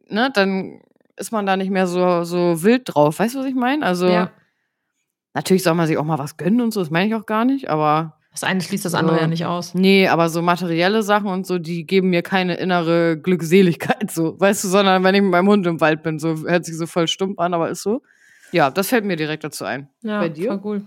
[0.08, 0.80] ne, dann
[1.18, 3.20] ist man da nicht mehr so, so wild drauf.
[3.20, 3.86] Weißt du, was ich meine?
[3.86, 4.32] Also, ja.
[5.34, 7.44] natürlich soll man sich auch mal was gönnen und so, das meine ich auch gar
[7.44, 8.18] nicht, aber.
[8.32, 9.76] Das eine schließt das andere so, ja nicht aus.
[9.76, 14.64] Nee, aber so materielle Sachen und so, die geben mir keine innere Glückseligkeit, so, weißt
[14.64, 17.10] du, sondern wenn ich mit meinem Hund im Wald bin, so hört sich so voll
[17.10, 18.02] stumpf an, aber ist so.
[18.54, 19.90] Ja, das fällt mir direkt dazu ein.
[20.02, 20.48] Ja, Bei dir?
[20.48, 20.86] Voll cool.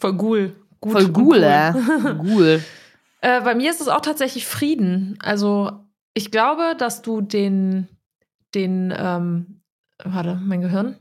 [0.00, 0.56] Voll cool.
[0.80, 1.72] Gut voll cool, äh.
[2.24, 2.62] cool.
[3.20, 5.16] äh, bei mir ist es auch tatsächlich Frieden.
[5.22, 7.88] Also, ich glaube, dass du den,
[8.54, 9.62] den, ähm,
[10.02, 10.96] warte, mein Gehirn.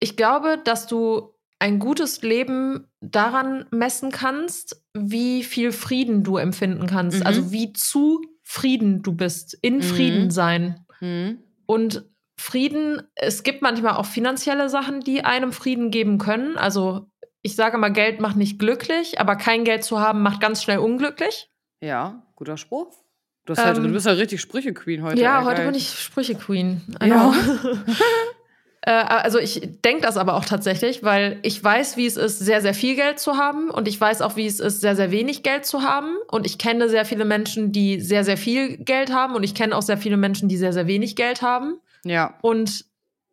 [0.00, 6.86] Ich glaube, dass du ein gutes Leben daran messen kannst, wie viel Frieden du empfinden
[6.86, 7.20] kannst.
[7.20, 7.26] Mhm.
[7.26, 9.82] Also wie zufrieden du bist, in mhm.
[9.82, 10.84] Frieden sein.
[11.00, 11.38] Mhm.
[11.66, 12.04] Und
[12.38, 16.56] Frieden, es gibt manchmal auch finanzielle Sachen, die einem Frieden geben können.
[16.56, 17.10] Also
[17.42, 20.78] ich sage mal, Geld macht nicht glücklich, aber kein Geld zu haben macht ganz schnell
[20.78, 21.50] unglücklich.
[21.80, 22.94] Ja, guter Spruch.
[23.44, 25.20] Du, hast halt, ähm, du bist ja richtig Sprüche-Queen heute.
[25.20, 26.82] Ja, ey, heute bin ich Sprüche-Queen.
[27.02, 27.34] Ja.
[28.82, 32.62] Äh, also ich denke das aber auch tatsächlich, weil ich weiß, wie es ist, sehr,
[32.62, 35.42] sehr viel Geld zu haben und ich weiß auch, wie es ist, sehr, sehr wenig
[35.42, 39.34] Geld zu haben und ich kenne sehr viele Menschen, die sehr, sehr viel Geld haben
[39.34, 41.80] und ich kenne auch sehr viele Menschen, die sehr, sehr wenig Geld haben.
[42.04, 42.38] Ja.
[42.42, 42.84] Und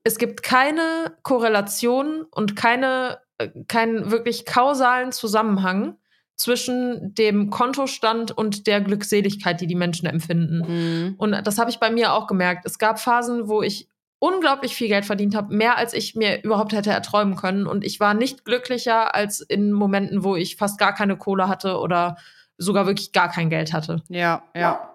[0.04, 5.98] es gibt keine Korrelation und keine, äh, keinen wirklich kausalen Zusammenhang
[6.36, 10.60] zwischen dem Kontostand und der Glückseligkeit, die die Menschen empfinden.
[10.68, 11.16] Mhm.
[11.18, 12.66] Und das habe ich bei mir auch gemerkt.
[12.66, 13.88] Es gab Phasen, wo ich
[14.20, 17.68] unglaublich viel Geld verdient habe, mehr als ich mir überhaupt hätte erträumen können.
[17.68, 21.80] Und ich war nicht glücklicher als in Momenten, wo ich fast gar keine Kohle hatte
[21.80, 22.18] oder
[22.58, 24.02] sogar wirklich gar kein Geld hatte.
[24.10, 24.92] Ja, ja.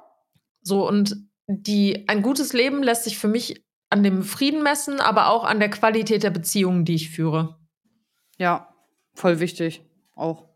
[0.62, 1.16] So, und
[1.50, 5.58] die, ein gutes Leben lässt sich für mich an dem Frieden messen, aber auch an
[5.58, 7.58] der Qualität der Beziehungen, die ich führe.
[8.38, 8.72] Ja,
[9.14, 9.82] voll wichtig.
[10.14, 10.48] Auch.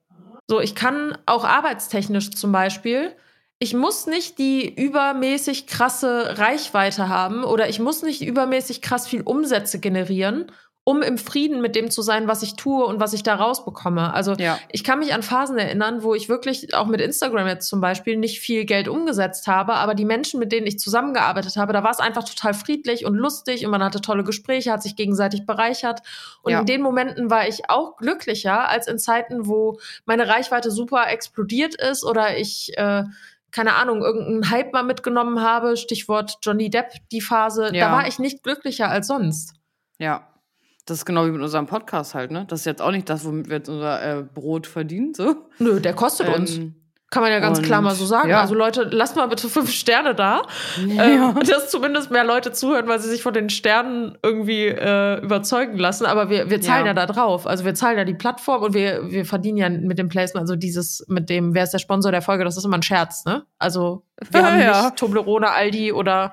[0.49, 3.17] So, ich kann auch arbeitstechnisch zum Beispiel,
[3.59, 9.23] ich muss nicht die übermäßig krasse Reichweite haben oder ich muss nicht übermäßig krass viel
[9.23, 10.53] Umsätze generieren,
[10.87, 14.13] um im Frieden mit dem zu sein, was ich tue und was ich da rausbekomme.
[14.13, 14.59] Also ja.
[14.71, 18.19] ich kann mich an Phasen erinnern, wo ich wirklich auch mit Instagram jetzt zum Beispiel
[18.19, 21.91] nicht viel Geld umgesetzt habe, aber die Menschen, mit denen ich zusammengearbeitet habe, da war
[21.91, 26.01] es einfach total friedlich und lustig und man hatte tolle Gespräche, hat sich gegenseitig bereichert.
[26.43, 26.61] Und ja.
[26.61, 31.75] in den Momenten war ich auch glücklicher als in Zeiten, wo meine Reichweite super explodiert
[31.77, 33.05] ist oder ich äh,
[33.51, 37.87] keine Ahnung, irgendeinen Hype mal mitgenommen habe, Stichwort Johnny Depp, die Phase, ja.
[37.87, 39.55] da war ich nicht glücklicher als sonst.
[39.99, 40.34] Ja.
[40.87, 42.45] Das ist genau wie mit unserem Podcast halt, ne?
[42.49, 45.35] Das ist jetzt auch nicht das, womit wir jetzt unser äh, Brot verdienen, so.
[45.59, 46.61] Nö, der kostet ähm, uns.
[47.15, 48.29] Kann man ja ganz klar mal so sagen.
[48.29, 48.41] Ja.
[48.41, 50.43] Also Leute, lasst mal bitte fünf Sterne da.
[50.85, 51.31] Ja.
[51.31, 55.79] Ähm, dass zumindest mehr Leute zuhören, weil sie sich von den Sternen irgendwie äh, überzeugen
[55.79, 56.07] lassen.
[56.07, 56.91] Aber wir, wir zahlen ja.
[56.93, 56.95] ja.
[56.95, 57.47] da drauf.
[57.47, 60.57] Also wir zahlen ja die Plattform und wir, wir verdienen ja mit dem Placement, also
[60.57, 63.47] dieses mit dem, wer ist der Sponsor der Folge, das ist immer ein Scherz, ne?
[63.61, 66.33] Also wir haben nicht Toblerone, Aldi oder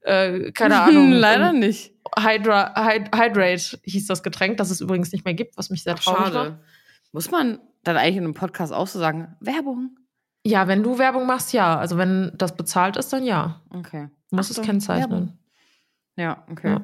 [0.00, 1.12] äh, keine Ahnung.
[1.12, 1.91] Leider nicht.
[2.18, 5.96] Hydra, Hyd Hydrate hieß das Getränk, das es übrigens nicht mehr gibt, was mich sehr
[5.96, 6.50] traurig Schade.
[6.50, 6.60] macht.
[7.12, 9.96] Muss man dann eigentlich in einem Podcast auch so sagen, Werbung?
[10.44, 11.78] Ja, wenn du Werbung machst, ja.
[11.78, 13.62] Also wenn das bezahlt ist, dann ja.
[13.70, 14.08] Okay.
[14.30, 15.10] Du musst es kennzeichnen.
[15.10, 15.38] Werbung.
[16.16, 16.68] Ja, okay.
[16.68, 16.80] Ja.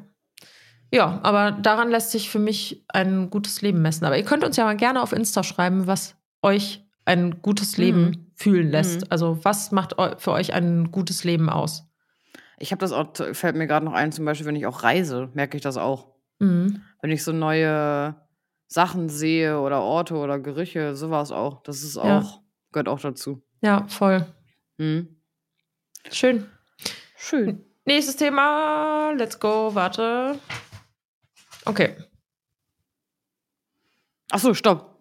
[0.91, 1.21] ja.
[1.23, 4.05] aber daran lässt sich für mich ein gutes Leben messen.
[4.05, 8.05] Aber ihr könnt uns ja mal gerne auf Insta schreiben, was euch ein gutes Leben
[8.05, 8.27] mhm.
[8.35, 9.03] fühlen lässt.
[9.03, 9.07] Mhm.
[9.11, 11.89] Also was macht für euch ein gutes Leben aus?
[12.59, 15.31] Ich habe das auch, fällt mir gerade noch ein, zum Beispiel, wenn ich auch reise,
[15.35, 16.09] merke ich das auch.
[16.39, 16.83] Mhm.
[17.01, 18.17] Wenn ich so neue
[18.67, 21.63] Sachen sehe oder Orte oder Gerüche, sowas auch.
[21.63, 22.43] Das ist auch, ja.
[22.73, 23.43] gehört auch dazu.
[23.61, 24.27] Ja, voll.
[24.77, 25.17] Mhm.
[26.11, 26.47] Schön.
[27.17, 27.65] Schön.
[27.85, 29.13] Nächstes Thema.
[29.17, 29.75] Let's go.
[29.75, 30.39] Warte.
[31.65, 31.97] Okay.
[34.31, 35.01] Ach so, stopp.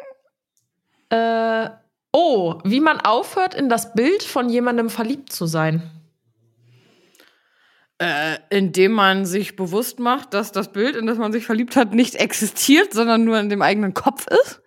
[1.10, 1.68] äh,
[2.12, 5.99] oh, wie man aufhört, in das Bild von jemandem verliebt zu sein.
[8.00, 11.92] Äh, indem man sich bewusst macht, dass das Bild, in das man sich verliebt hat,
[11.92, 14.62] nicht existiert, sondern nur in dem eigenen Kopf ist.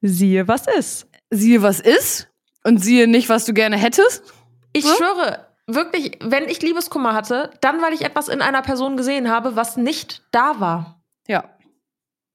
[0.00, 2.28] Siehe, was ist siehe, was ist
[2.64, 4.22] und siehe nicht, was du gerne hättest.
[4.72, 4.94] Ich so?
[4.94, 9.56] schwöre, wirklich, wenn ich Liebeskummer hatte, dann weil ich etwas in einer Person gesehen habe,
[9.56, 11.02] was nicht da war.
[11.26, 11.50] Ja.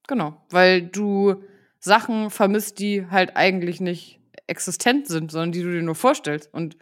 [0.08, 0.46] Genau.
[0.50, 1.44] Weil du
[1.80, 6.76] Sachen vermisst, die halt eigentlich nicht existent sind, sondern die du dir nur vorstellst und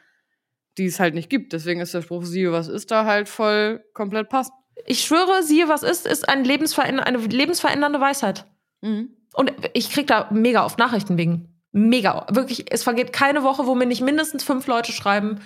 [0.80, 1.54] die es halt nicht gibt.
[1.54, 4.52] Deswegen ist der Spruch, siehe, was ist da halt voll komplett passt.
[4.86, 8.46] Ich schwöre, siehe, was ist, ist ein lebensveränder eine lebensverändernde Weisheit.
[8.82, 9.10] Mhm.
[9.34, 12.26] Und ich krieg da mega oft Nachrichten wegen mega.
[12.32, 15.40] Wirklich, es vergeht keine Woche, wo mir nicht mindestens fünf Leute schreiben.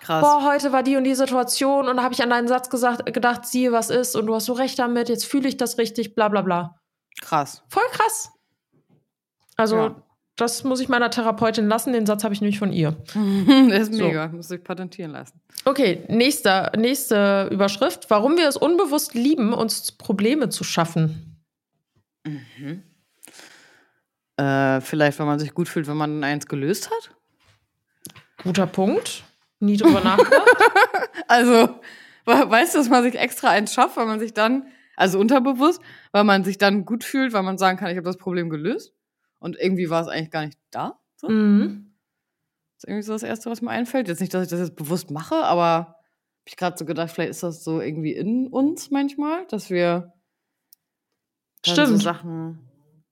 [0.00, 0.22] Krass.
[0.22, 3.12] Boah, heute war die und die Situation und da habe ich an deinen Satz gesagt,
[3.12, 6.14] gedacht, siehe, was ist und du hast so recht damit, jetzt fühle ich das richtig,
[6.14, 6.80] bla bla bla.
[7.20, 7.62] Krass.
[7.68, 8.30] Voll krass.
[9.56, 10.02] Also, ja.
[10.38, 11.92] Das muss ich meiner Therapeutin lassen.
[11.92, 12.92] Den Satz habe ich nämlich von ihr.
[13.14, 14.28] Der ist mega.
[14.28, 14.36] So.
[14.36, 15.40] Muss ich patentieren lassen.
[15.64, 18.08] Okay, nächster, nächste Überschrift.
[18.08, 21.42] Warum wir es unbewusst lieben, uns Probleme zu schaffen.
[22.24, 22.84] Mhm.
[24.36, 27.10] Äh, vielleicht, weil man sich gut fühlt, wenn man eins gelöst hat?
[28.44, 29.24] Guter Punkt.
[29.58, 30.56] Nie drüber nachgedacht.
[31.26, 31.80] also,
[32.26, 35.82] weißt du, dass man sich extra eins schafft, weil man sich dann, also unterbewusst,
[36.12, 38.94] weil man sich dann gut fühlt, weil man sagen kann, ich habe das Problem gelöst?
[39.38, 40.98] Und irgendwie war es eigentlich gar nicht da.
[41.16, 41.28] So.
[41.28, 41.94] Mhm.
[42.76, 44.08] Das ist irgendwie so das Erste, was mir einfällt.
[44.08, 45.96] Jetzt nicht, dass ich das jetzt bewusst mache, aber habe
[46.46, 50.12] ich gerade so gedacht, vielleicht ist das so irgendwie in uns manchmal, dass wir
[51.64, 51.88] Stimmt.
[51.88, 52.68] so Sachen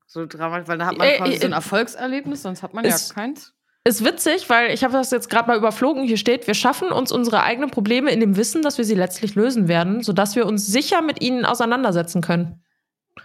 [0.07, 2.85] so dramatisch, weil da hat man äh, quasi äh, so ein Erfolgserlebnis, sonst hat man
[2.85, 3.53] ja keins.
[3.85, 6.05] Ist witzig, weil ich habe das jetzt gerade mal überflogen.
[6.05, 9.37] Hier steht, wir schaffen uns unsere eigenen Probleme in dem Wissen, dass wir sie letztlich
[9.37, 12.63] lösen werden, sodass wir uns sicher mit ihnen auseinandersetzen können.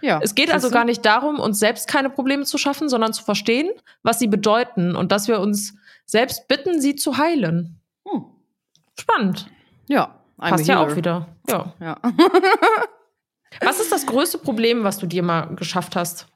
[0.00, 3.22] Ja, es geht also gar nicht darum, uns selbst keine Probleme zu schaffen, sondern zu
[3.22, 3.70] verstehen,
[4.02, 5.74] was sie bedeuten und dass wir uns
[6.06, 7.80] selbst bitten, sie zu heilen.
[8.08, 8.24] Hm.
[8.98, 9.46] Spannend.
[9.88, 11.28] Ja, passt ja auch wieder.
[11.48, 11.74] Ja.
[11.80, 11.98] ja.
[13.60, 16.26] was ist das größte Problem, was du dir mal geschafft hast?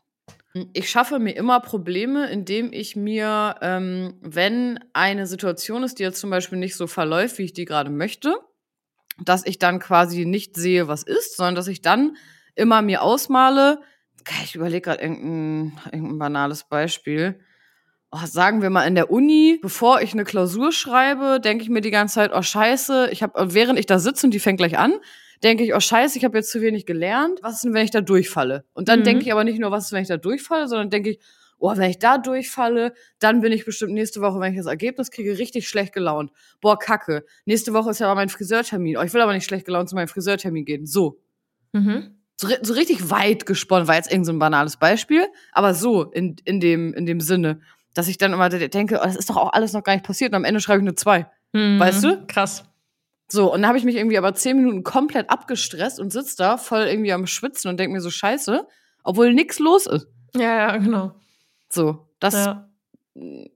[0.72, 6.20] Ich schaffe mir immer Probleme, indem ich mir, ähm, wenn eine Situation ist, die jetzt
[6.20, 8.36] zum Beispiel nicht so verläuft, wie ich die gerade möchte,
[9.22, 12.16] dass ich dann quasi nicht sehe, was ist, sondern dass ich dann
[12.56, 13.80] immer mir ausmale,
[14.44, 17.38] ich überlege gerade irgendein, irgendein banales Beispiel.
[18.10, 21.80] Oh, sagen wir mal in der Uni, bevor ich eine Klausur schreibe, denke ich mir
[21.80, 24.78] die ganze Zeit, oh scheiße, ich habe, während ich da sitze und die fängt gleich
[24.78, 24.94] an,
[25.42, 27.40] denke ich, oh scheiße, ich habe jetzt zu wenig gelernt.
[27.42, 28.64] Was ist denn, wenn ich da durchfalle?
[28.74, 29.04] Und dann mhm.
[29.04, 31.18] denke ich aber nicht nur, was ist, wenn ich da durchfalle, sondern denke ich,
[31.58, 35.10] oh, wenn ich da durchfalle, dann bin ich bestimmt nächste Woche, wenn ich das Ergebnis
[35.10, 36.30] kriege, richtig schlecht gelaunt.
[36.60, 37.24] Boah, kacke.
[37.44, 38.96] Nächste Woche ist ja aber mein Friseurtermin.
[38.96, 40.86] Oh, ich will aber nicht schlecht gelaunt zu meinem Friseurtermin gehen.
[40.86, 41.20] So.
[41.72, 46.04] Mhm so, so richtig weit gesponnen, war jetzt irgend so ein banales Beispiel, aber so
[46.04, 47.60] in, in, dem, in dem Sinne,
[47.94, 50.32] dass ich dann immer denke, oh, das ist doch auch alles noch gar nicht passiert
[50.32, 51.26] und am Ende schreibe ich eine zwei.
[51.52, 51.80] Mhm.
[51.80, 52.26] Weißt du?
[52.26, 52.64] Krass.
[53.28, 56.58] So, und dann habe ich mich irgendwie aber zehn Minuten komplett abgestresst und sitze da
[56.58, 58.66] voll irgendwie am Schwitzen und denke mir so, scheiße,
[59.02, 60.06] obwohl nichts los ist.
[60.34, 61.12] Ja, ja, genau.
[61.68, 62.34] So, das.
[62.34, 62.68] Ja,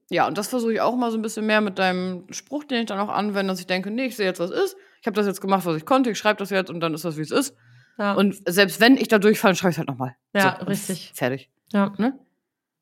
[0.08, 2.80] ja und das versuche ich auch mal so ein bisschen mehr mit deinem Spruch, den
[2.80, 4.76] ich dann auch anwende, dass ich denke, nee, ich sehe jetzt, was ist.
[5.00, 7.04] Ich habe das jetzt gemacht, was ich konnte, ich schreibe das jetzt und dann ist
[7.04, 7.54] das, wie es ist.
[8.01, 8.14] Ja.
[8.14, 10.16] Und selbst wenn ich da durchfalle, schreibe ich halt nochmal.
[10.34, 11.12] Ja, so, richtig.
[11.14, 11.51] Fertig.
[11.70, 11.92] Ja.
[11.98, 12.18] Ne?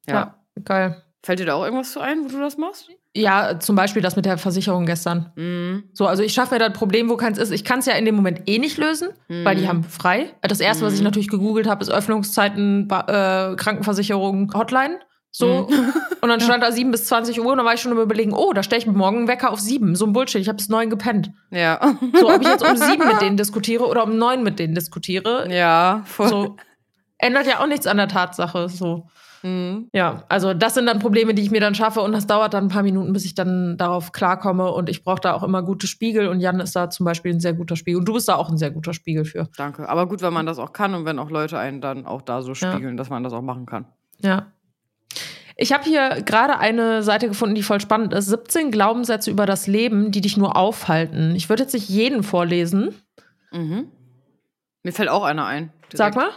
[0.07, 0.14] ja.
[0.14, 1.03] Ja, geil.
[1.25, 2.89] Fällt dir da auch irgendwas zu ein, wo du das machst?
[3.16, 5.33] Ja, zum Beispiel das mit der Versicherung gestern.
[5.35, 5.91] Mhm.
[5.93, 7.51] So, also ich schaffe mir da ein Problem, wo keins ist.
[7.51, 9.45] Ich kann es ja in dem Moment eh nicht lösen, mhm.
[9.45, 10.33] weil die haben frei.
[10.43, 10.87] Das erste, mhm.
[10.87, 11.07] was ich mhm.
[11.07, 15.01] natürlich gegoogelt habe, ist Öffnungszeiten, äh, Krankenversicherung, Hotline.
[15.39, 15.68] So.
[15.70, 15.93] Mhm.
[16.20, 18.32] Und dann stand da 7 bis 20 Uhr und dann war ich schon am überlegen,
[18.32, 19.95] oh, da stelle ich morgen einen Wecker auf 7.
[19.95, 20.41] So ein Bullshit.
[20.41, 21.30] Ich habe bis 9 gepennt.
[21.51, 21.95] Ja.
[22.12, 25.49] So, ob ich jetzt um 7 mit denen diskutiere oder um 9 mit denen diskutiere.
[25.49, 26.28] Ja, voll.
[26.28, 26.57] So,
[27.18, 28.68] ändert ja auch nichts an der Tatsache.
[28.68, 29.07] So.
[29.45, 29.89] Mhm.
[29.93, 32.64] Ja, also das sind dann Probleme, die ich mir dann schaffe und das dauert dann
[32.64, 35.86] ein paar Minuten, bis ich dann darauf klarkomme und ich brauche da auch immer gute
[35.86, 38.34] Spiegel und Jan ist da zum Beispiel ein sehr guter Spiegel und du bist da
[38.34, 39.49] auch ein sehr guter Spiegel für.
[39.57, 42.22] Danke, aber gut, wenn man das auch kann und wenn auch Leute einen dann auch
[42.22, 42.97] da so spiegeln, ja.
[42.97, 43.84] dass man das auch machen kann.
[44.20, 44.49] Ja,
[45.61, 48.27] ich habe hier gerade eine Seite gefunden, die voll spannend ist.
[48.27, 51.35] 17 Glaubenssätze über das Leben, die dich nur aufhalten.
[51.35, 52.95] Ich würde jetzt nicht jeden vorlesen.
[53.51, 53.91] Mhm.
[54.85, 55.73] Mir fällt auch einer ein.
[55.93, 55.97] Direkt.
[55.97, 56.31] Sag mal.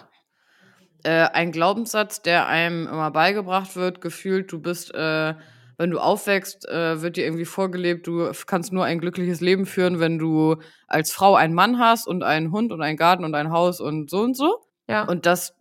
[1.03, 5.35] Äh, ein Glaubenssatz, der einem immer beigebracht wird, gefühlt, du bist, äh,
[5.77, 9.99] wenn du aufwächst, äh, wird dir irgendwie vorgelebt, du kannst nur ein glückliches Leben führen,
[9.99, 10.57] wenn du
[10.87, 14.09] als Frau einen Mann hast und einen Hund und einen Garten und ein Haus und
[14.09, 14.65] so und so.
[14.87, 15.03] Ja.
[15.03, 15.55] Und das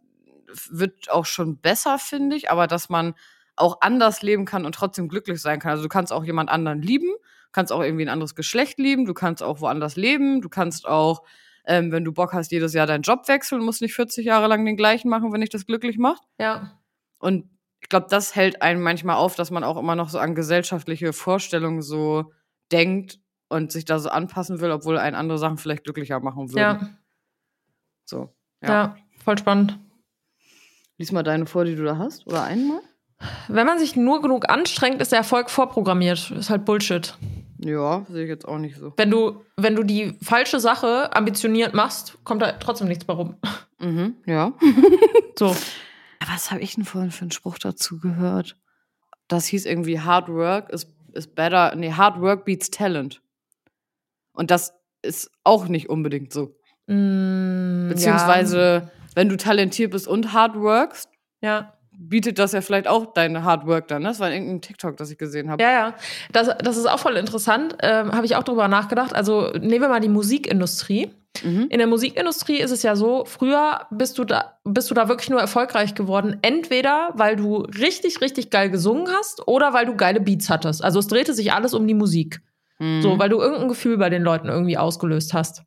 [0.71, 3.15] wird auch schon besser, finde ich, aber dass man
[3.61, 5.73] auch anders leben kann und trotzdem glücklich sein kann.
[5.73, 7.11] Also du kannst auch jemand anderen lieben,
[7.53, 11.23] kannst auch irgendwie ein anderes Geschlecht lieben, du kannst auch woanders leben, du kannst auch,
[11.65, 14.65] ähm, wenn du Bock hast, jedes Jahr deinen Job wechseln, musst nicht 40 Jahre lang
[14.65, 16.23] den gleichen machen, wenn dich das glücklich macht.
[16.39, 16.81] Ja.
[17.19, 17.51] Und
[17.81, 21.13] ich glaube, das hält einen manchmal auf, dass man auch immer noch so an gesellschaftliche
[21.13, 22.33] Vorstellungen so
[22.71, 26.59] denkt und sich da so anpassen will, obwohl ein andere Sachen vielleicht glücklicher machen würden.
[26.59, 26.91] Ja.
[28.05, 28.35] So.
[28.63, 28.69] Ja.
[28.69, 29.79] ja, voll spannend.
[30.99, 32.81] Lies mal deine vor, die du da hast, oder einmal?
[33.49, 36.31] Wenn man sich nur genug anstrengt, ist der Erfolg vorprogrammiert.
[36.31, 37.17] Ist halt Bullshit.
[37.59, 38.95] Ja, sehe ich jetzt auch nicht so.
[38.97, 43.37] Wenn du, wenn du die falsche Sache ambitioniert machst, kommt da trotzdem nichts bei rum.
[43.79, 44.55] Mhm, ja.
[45.39, 45.49] so.
[45.49, 48.57] Aber was habe ich denn vorhin für einen Spruch dazu gehört?
[49.29, 51.75] Das hieß irgendwie Hard Work is, is better.
[51.77, 53.21] Nee, Hard Work beats Talent.
[54.33, 56.55] Und das ist auch nicht unbedingt so.
[56.87, 58.91] Mm, Beziehungsweise, ja.
[59.15, 61.11] wenn du talentiert bist und hard workst,
[61.43, 64.03] ja bietet das ja vielleicht auch deine Hard Work dann.
[64.03, 64.09] Ne?
[64.09, 65.63] Das war in irgendeinem TikTok, das ich gesehen habe.
[65.63, 65.95] Ja, ja.
[66.33, 67.77] Das, das ist auch voll interessant.
[67.83, 69.15] Ähm, habe ich auch drüber nachgedacht.
[69.15, 71.11] Also nehmen wir mal die Musikindustrie.
[71.45, 71.67] Mhm.
[71.69, 75.31] In der Musikindustrie ist es ja so, früher bist du da, bist du da wirklich
[75.31, 76.39] nur erfolgreich geworden.
[76.43, 80.83] Entweder, weil du richtig, richtig geil gesungen hast oder weil du geile Beats hattest.
[80.83, 82.41] Also es drehte sich alles um die Musik.
[82.79, 83.03] Mhm.
[83.03, 85.63] So, weil du irgendein Gefühl bei den Leuten irgendwie ausgelöst hast.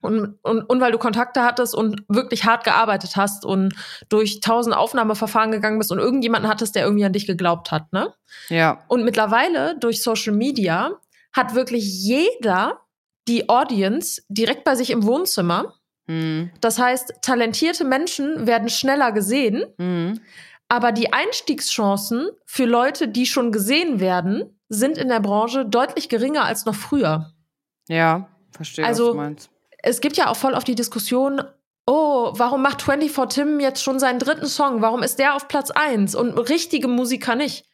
[0.00, 3.74] Und, und, und weil du Kontakte hattest und wirklich hart gearbeitet hast und
[4.08, 8.14] durch tausend Aufnahmeverfahren gegangen bist und irgendjemanden hattest, der irgendwie an dich geglaubt hat, ne?
[8.48, 8.84] Ja.
[8.86, 10.92] Und mittlerweile durch Social Media
[11.32, 12.80] hat wirklich jeder
[13.26, 15.74] die Audience direkt bei sich im Wohnzimmer.
[16.06, 16.50] Mhm.
[16.60, 20.20] Das heißt, talentierte Menschen werden schneller gesehen, mhm.
[20.68, 26.44] aber die Einstiegschancen für Leute, die schon gesehen werden, sind in der Branche deutlich geringer
[26.44, 27.32] als noch früher.
[27.88, 29.50] Ja, verstehe, also, was du meinst
[29.82, 31.42] es gibt ja auch voll auf die Diskussion,
[31.86, 34.82] oh, warum macht 24 Tim jetzt schon seinen dritten Song?
[34.82, 37.64] Warum ist der auf Platz 1 und richtige Musiker nicht?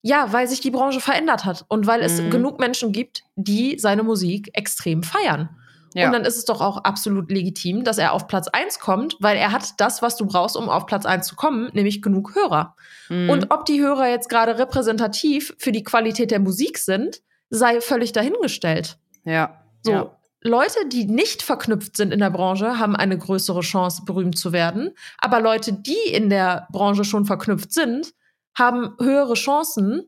[0.00, 2.30] Ja, weil sich die Branche verändert hat und weil es mhm.
[2.30, 5.50] genug Menschen gibt, die seine Musik extrem feiern.
[5.94, 6.06] Ja.
[6.06, 9.36] Und dann ist es doch auch absolut legitim, dass er auf Platz 1 kommt, weil
[9.36, 12.74] er hat das, was du brauchst, um auf Platz 1 zu kommen, nämlich genug Hörer.
[13.10, 13.30] Mhm.
[13.30, 17.20] Und ob die Hörer jetzt gerade repräsentativ für die Qualität der Musik sind,
[17.50, 18.96] sei völlig dahingestellt.
[19.24, 19.62] Ja.
[19.82, 19.92] So.
[19.92, 20.16] Ja.
[20.42, 24.90] Leute, die nicht verknüpft sind in der Branche, haben eine größere Chance, berühmt zu werden.
[25.18, 28.12] Aber Leute, die in der Branche schon verknüpft sind,
[28.56, 30.02] haben höhere Chancen,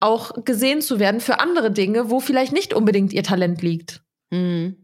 [0.00, 4.02] auch gesehen zu werden für andere Dinge, wo vielleicht nicht unbedingt ihr Talent liegt.
[4.30, 4.76] Mhm.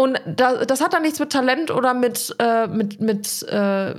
[0.00, 3.94] Und da, das hat dann nichts mit Talent oder mit, äh, mit, mit äh,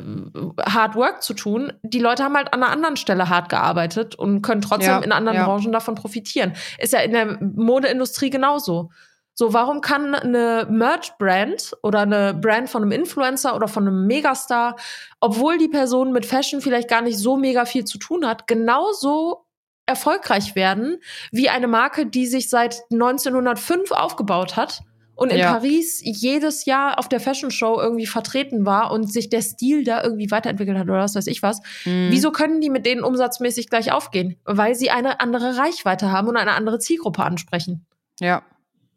[0.65, 1.73] Hard Work zu tun.
[1.83, 5.11] Die Leute haben halt an einer anderen Stelle hart gearbeitet und können trotzdem ja, in
[5.11, 5.45] anderen ja.
[5.45, 6.53] Branchen davon profitieren.
[6.77, 8.91] Ist ja in der Modeindustrie genauso.
[9.39, 14.75] So, warum kann eine Merch-Brand oder eine Brand von einem Influencer oder von einem Megastar,
[15.21, 19.45] obwohl die Person mit Fashion vielleicht gar nicht so mega viel zu tun hat, genauso
[19.85, 20.97] erfolgreich werden
[21.31, 24.81] wie eine Marke, die sich seit 1905 aufgebaut hat
[25.15, 25.53] und in ja.
[25.53, 30.03] Paris jedes Jahr auf der Fashion Show irgendwie vertreten war und sich der Stil da
[30.03, 31.61] irgendwie weiterentwickelt hat oder was weiß ich was.
[31.85, 32.07] Mhm.
[32.09, 34.35] Wieso können die mit denen umsatzmäßig gleich aufgehen?
[34.43, 37.85] Weil sie eine andere Reichweite haben und eine andere Zielgruppe ansprechen.
[38.19, 38.43] Ja.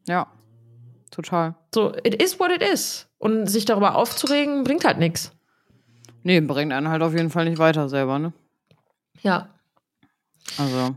[0.08, 0.26] Ja,
[1.10, 1.54] total.
[1.74, 3.08] So, it is what it is.
[3.18, 5.32] Und sich darüber aufzuregen, bringt halt nichts.
[6.22, 8.32] Nee, bringt einen halt auf jeden Fall nicht weiter selber, ne?
[9.22, 9.48] Ja.
[10.58, 10.96] Also.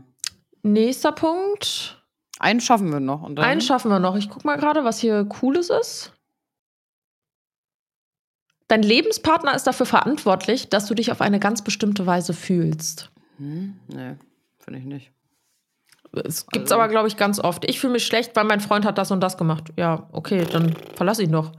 [0.62, 2.02] Nächster Punkt.
[2.38, 3.22] Einen schaffen wir noch.
[3.22, 4.16] Und dann Einen schaffen wir noch.
[4.16, 6.12] Ich guck mal gerade, was hier Cooles ist.
[8.68, 13.10] Dein Lebenspartner ist dafür verantwortlich, dass du dich auf eine ganz bestimmte Weise fühlst.
[13.38, 14.16] Hm, nee,
[14.58, 15.12] finde ich nicht.
[16.24, 16.82] Es gibt's also.
[16.82, 17.68] aber, glaube ich, ganz oft.
[17.68, 19.72] Ich fühle mich schlecht, weil mein Freund hat das und das gemacht.
[19.76, 21.52] Ja, okay, dann verlass ihn doch.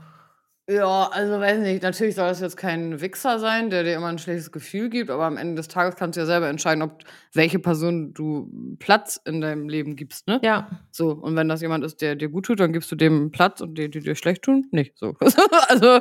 [0.70, 1.82] Ja, also weiß nicht.
[1.82, 5.24] Natürlich soll das jetzt kein Wichser sein, der dir immer ein schlechtes Gefühl gibt, aber
[5.24, 9.40] am Ende des Tages kannst du ja selber entscheiden, ob welche Person du Platz in
[9.40, 10.38] deinem Leben gibst, ne?
[10.42, 10.68] Ja.
[10.90, 13.62] So, und wenn das jemand ist, der dir gut tut, dann gibst du dem Platz
[13.62, 15.14] und die, die dir schlecht tun, nicht so.
[15.68, 16.00] also,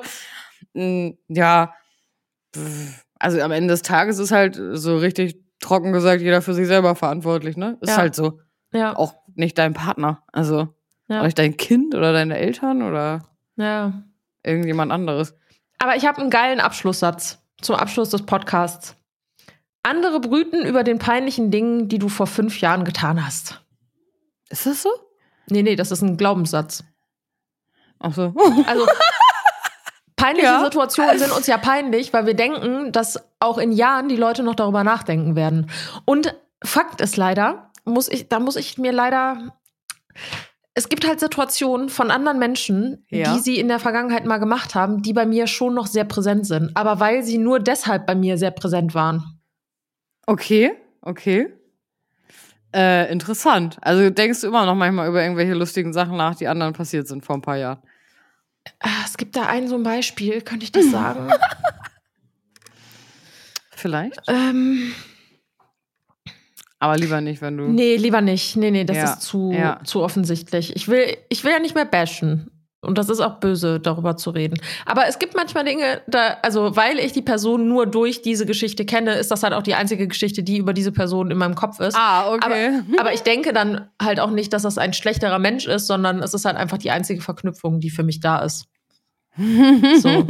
[0.74, 1.74] mh, ja.
[3.20, 6.93] Also am Ende des Tages ist halt so richtig trocken gesagt jeder für sich selber
[6.95, 7.78] verantwortlich, ne?
[7.80, 7.97] Ist ja.
[7.97, 8.39] halt so.
[8.78, 8.95] Ja.
[8.95, 10.23] Auch nicht dein Partner.
[10.32, 10.69] Also
[11.07, 11.19] ja.
[11.19, 13.25] auch nicht dein Kind oder deine Eltern oder
[13.55, 13.93] ja.
[14.43, 15.36] irgendjemand anderes.
[15.80, 18.95] Aber ich habe einen geilen Abschlusssatz zum Abschluss des Podcasts.
[19.84, 23.61] Andere brüten über den peinlichen Dingen, die du vor fünf Jahren getan hast.
[24.49, 24.89] Ist das so?
[25.49, 26.84] Nee, nee, das ist ein Glaubenssatz.
[27.99, 28.34] Ach so.
[28.67, 28.86] Also,
[30.15, 30.63] peinliche ja.
[30.63, 34.55] Situationen sind uns ja peinlich, weil wir denken, dass auch in Jahren die Leute noch
[34.55, 35.69] darüber nachdenken werden.
[36.05, 39.58] Und Fakt ist leider, muss ich, da muss ich mir leider.
[40.74, 43.34] Es gibt halt Situationen von anderen Menschen, ja.
[43.34, 46.46] die sie in der Vergangenheit mal gemacht haben, die bei mir schon noch sehr präsent
[46.46, 46.72] sind.
[46.76, 49.40] Aber weil sie nur deshalb bei mir sehr präsent waren.
[50.28, 51.52] Okay, okay.
[52.76, 53.78] Äh, interessant.
[53.82, 57.26] Also denkst du immer noch manchmal über irgendwelche lustigen Sachen nach, die anderen passiert sind
[57.26, 57.80] vor ein paar Jahren?
[58.80, 61.32] Ah, es gibt da ein so ein Beispiel, könnte ich das sagen?
[63.72, 64.22] Vielleicht.
[64.28, 64.94] Ähm,
[66.80, 67.63] aber lieber nicht, wenn du.
[67.63, 68.55] Nee, lieber nicht.
[68.55, 69.03] Nee, nee, das ja.
[69.05, 69.80] ist zu, ja.
[69.84, 70.75] zu offensichtlich.
[70.75, 72.51] Ich will, ich will ja nicht mehr bashen.
[72.82, 74.59] Und das ist auch böse, darüber zu reden.
[74.86, 78.86] Aber es gibt manchmal Dinge, da, also weil ich die Person nur durch diese Geschichte
[78.86, 81.80] kenne, ist das halt auch die einzige Geschichte, die über diese Person in meinem Kopf
[81.80, 81.97] ist.
[81.97, 82.82] Ah, okay.
[82.88, 86.21] Aber, aber ich denke dann halt auch nicht, dass das ein schlechterer Mensch ist, sondern
[86.21, 88.67] es ist halt einfach die einzige Verknüpfung, die für mich da ist.
[90.01, 90.28] so.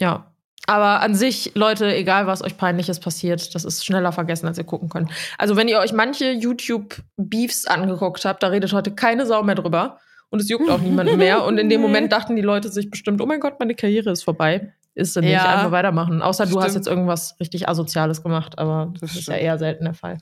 [0.00, 0.32] Ja.
[0.68, 4.64] Aber an sich, Leute, egal was euch peinliches passiert, das ist schneller vergessen, als ihr
[4.64, 5.10] gucken könnt.
[5.38, 9.98] Also, wenn ihr euch manche YouTube-Beefs angeguckt habt, da redet heute keine Sau mehr drüber.
[10.28, 11.46] Und es juckt auch niemanden mehr.
[11.46, 14.24] Und in dem Moment dachten die Leute sich bestimmt, oh mein Gott, meine Karriere ist
[14.24, 14.74] vorbei.
[14.94, 16.20] Ist sie nicht, ja, einfach weitermachen.
[16.20, 19.84] Außer du hast jetzt irgendwas richtig Asoziales gemacht, aber das, das ist ja eher selten
[19.84, 20.18] der Fall.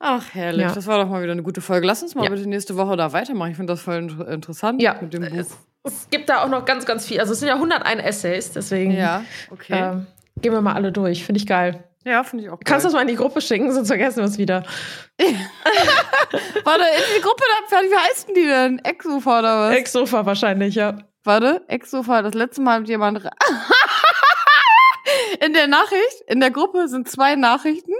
[0.00, 0.62] Ach, herrlich.
[0.62, 0.72] Ja.
[0.72, 1.86] Das war doch mal wieder eine gute Folge.
[1.86, 2.30] Lass uns mal ja.
[2.30, 3.52] bitte nächste Woche da weitermachen.
[3.52, 4.96] Ich finde das voll interessant ja.
[5.00, 5.46] mit dem Buch.
[5.84, 7.20] Es, gibt da auch noch ganz, ganz viel.
[7.20, 9.72] Also es sind ja 101 Essays, deswegen ja, okay.
[9.72, 10.06] Ähm,
[10.40, 11.24] gehen wir mal alle durch.
[11.24, 11.84] Finde ich geil.
[12.04, 12.64] Ja, finde ich auch geil.
[12.64, 14.62] Kannst du das mal in die Gruppe schicken, sonst vergessen wir es wieder.
[15.18, 17.42] Warte, in die Gruppe.
[17.70, 18.78] Wie heißen die denn?
[18.80, 19.76] Exofa oder was?
[19.76, 20.96] Exofa wahrscheinlich, ja.
[21.24, 23.18] Warte, Exofa, das letzte Mal mit jemand.
[25.44, 27.92] in der Nachricht, in der Gruppe sind zwei Nachrichten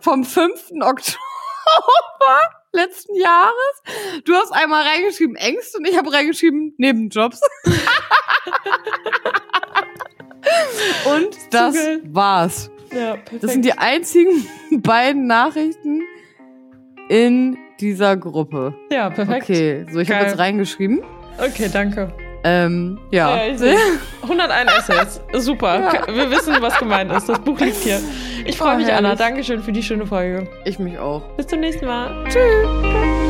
[0.00, 0.72] vom 5.
[0.80, 1.18] Oktober
[2.72, 3.82] letzten Jahres.
[4.24, 7.40] Du hast einmal reingeschrieben Ängste und ich habe reingeschrieben Nebenjobs.
[11.04, 12.70] und das war's.
[12.92, 13.42] Ja, perfekt.
[13.44, 14.46] Das sind die einzigen
[14.82, 16.02] beiden Nachrichten
[17.08, 18.74] in dieser Gruppe.
[18.90, 19.44] Ja, perfekt.
[19.44, 21.02] Okay, so ich habe jetzt reingeschrieben.
[21.38, 22.12] Okay, danke.
[22.44, 23.44] Ähm, ja.
[23.44, 23.76] ja
[24.22, 25.20] 101 Essays.
[25.34, 25.80] Super.
[25.80, 26.14] Ja.
[26.14, 27.28] Wir wissen, was gemeint ist.
[27.28, 28.00] Das Buch liegt hier.
[28.44, 29.06] Ich freue oh, mich, herrlich.
[29.06, 29.14] Anna.
[29.14, 30.48] Dankeschön für die schöne Folge.
[30.64, 31.22] Ich mich auch.
[31.36, 32.24] Bis zum nächsten Mal.
[32.28, 33.21] Tschüss.